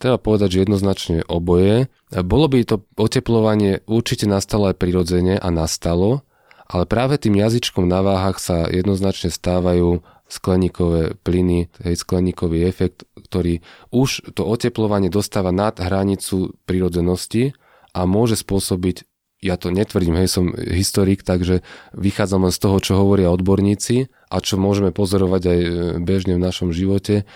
Treba 0.00 0.16
povedať, 0.16 0.56
že 0.56 0.62
jednoznačne 0.64 1.26
oboje. 1.28 1.92
Bolo 2.08 2.46
by 2.48 2.64
to 2.64 2.80
oteplovanie 2.96 3.84
určite 3.84 4.24
nastalo 4.24 4.72
aj 4.72 4.80
prirodzene 4.80 5.36
a 5.36 5.48
nastalo, 5.52 6.24
ale 6.70 6.86
práve 6.86 7.18
tým 7.18 7.36
jazyčkom 7.36 7.84
na 7.84 8.00
váhach 8.00 8.38
sa 8.38 8.70
jednoznačne 8.70 9.28
stávajú 9.34 10.00
skleníkové 10.30 11.18
plyny, 11.26 11.66
hej, 11.82 11.94
skleníkový 11.98 12.62
efekt, 12.64 13.04
ktorý 13.18 13.60
už 13.90 14.32
to 14.38 14.46
oteplovanie 14.46 15.10
dostáva 15.10 15.50
nad 15.50 15.74
hranicu 15.76 16.54
prírodzenosti 16.64 17.58
a 17.90 18.06
môže 18.06 18.38
spôsobiť, 18.38 19.02
ja 19.42 19.58
to 19.58 19.74
netvrdím, 19.74 20.14
hej, 20.20 20.30
som 20.30 20.54
historik, 20.54 21.26
takže 21.26 21.66
vychádzam 21.96 22.46
len 22.46 22.54
z 22.54 22.62
toho, 22.62 22.76
čo 22.78 22.92
hovoria 22.94 23.34
odborníci 23.34 24.12
a 24.30 24.36
čo 24.38 24.60
môžeme 24.60 24.94
pozorovať 24.94 25.42
aj 25.42 25.58
e, 25.58 25.70
bežne 25.98 26.38
v 26.38 26.44
našom 26.44 26.70
živote, 26.70 27.26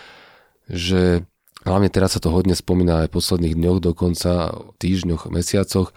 že 0.71 1.27
hlavne 1.67 1.91
teraz 1.91 2.15
sa 2.15 2.21
to 2.23 2.31
hodne 2.31 2.55
spomína 2.55 3.05
aj 3.05 3.09
v 3.11 3.17
posledných 3.19 3.59
dňoch, 3.59 3.79
dokonca 3.83 4.55
týždňoch, 4.79 5.33
mesiacoch, 5.33 5.91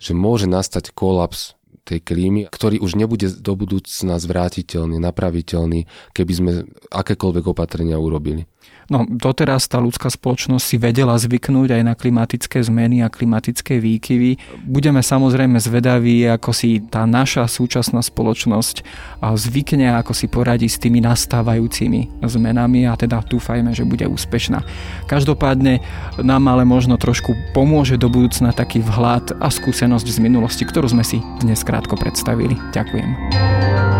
že 0.00 0.16
môže 0.16 0.48
nastať 0.48 0.96
kolaps 0.96 1.59
tej 1.90 2.00
klímy, 2.06 2.46
ktorý 2.46 2.78
už 2.78 2.94
nebude 2.94 3.26
do 3.42 3.52
budúcna 3.58 4.22
zvrátiteľný, 4.22 5.02
napraviteľný, 5.02 5.90
keby 6.14 6.32
sme 6.32 6.52
akékoľvek 6.94 7.44
opatrenia 7.50 7.98
urobili. 7.98 8.46
No, 8.90 9.06
doteraz 9.06 9.70
tá 9.70 9.78
ľudská 9.78 10.10
spoločnosť 10.10 10.64
si 10.66 10.74
vedela 10.74 11.14
zvyknúť 11.14 11.78
aj 11.78 11.82
na 11.86 11.94
klimatické 11.94 12.58
zmeny 12.58 13.06
a 13.06 13.08
klimatické 13.08 13.78
výkyvy. 13.78 14.66
Budeme 14.66 14.98
samozrejme 14.98 15.62
zvedaví, 15.62 16.26
ako 16.26 16.50
si 16.50 16.82
tá 16.90 17.06
naša 17.06 17.46
súčasná 17.46 18.02
spoločnosť 18.02 18.82
zvykne, 19.22 19.94
ako 19.94 20.10
si 20.10 20.26
poradí 20.26 20.66
s 20.66 20.82
tými 20.82 20.98
nastávajúcimi 21.06 22.18
zmenami 22.18 22.90
a 22.90 22.98
teda 22.98 23.22
dúfajme, 23.22 23.70
že 23.70 23.86
bude 23.86 24.10
úspešná. 24.10 24.58
Každopádne 25.06 25.78
nám 26.18 26.50
ale 26.50 26.66
možno 26.66 26.98
trošku 26.98 27.30
pomôže 27.54 27.94
do 27.94 28.10
budúcna 28.10 28.50
taký 28.50 28.82
vhľad 28.82 29.38
a 29.38 29.54
skúsenosť 29.54 30.06
z 30.10 30.18
minulosti, 30.18 30.66
ktorú 30.66 30.90
sme 30.90 31.06
si 31.06 31.22
dnes 31.38 31.62
krátko 31.62 31.94
predstavili. 31.94 32.58
Ďakujem. 32.74 33.99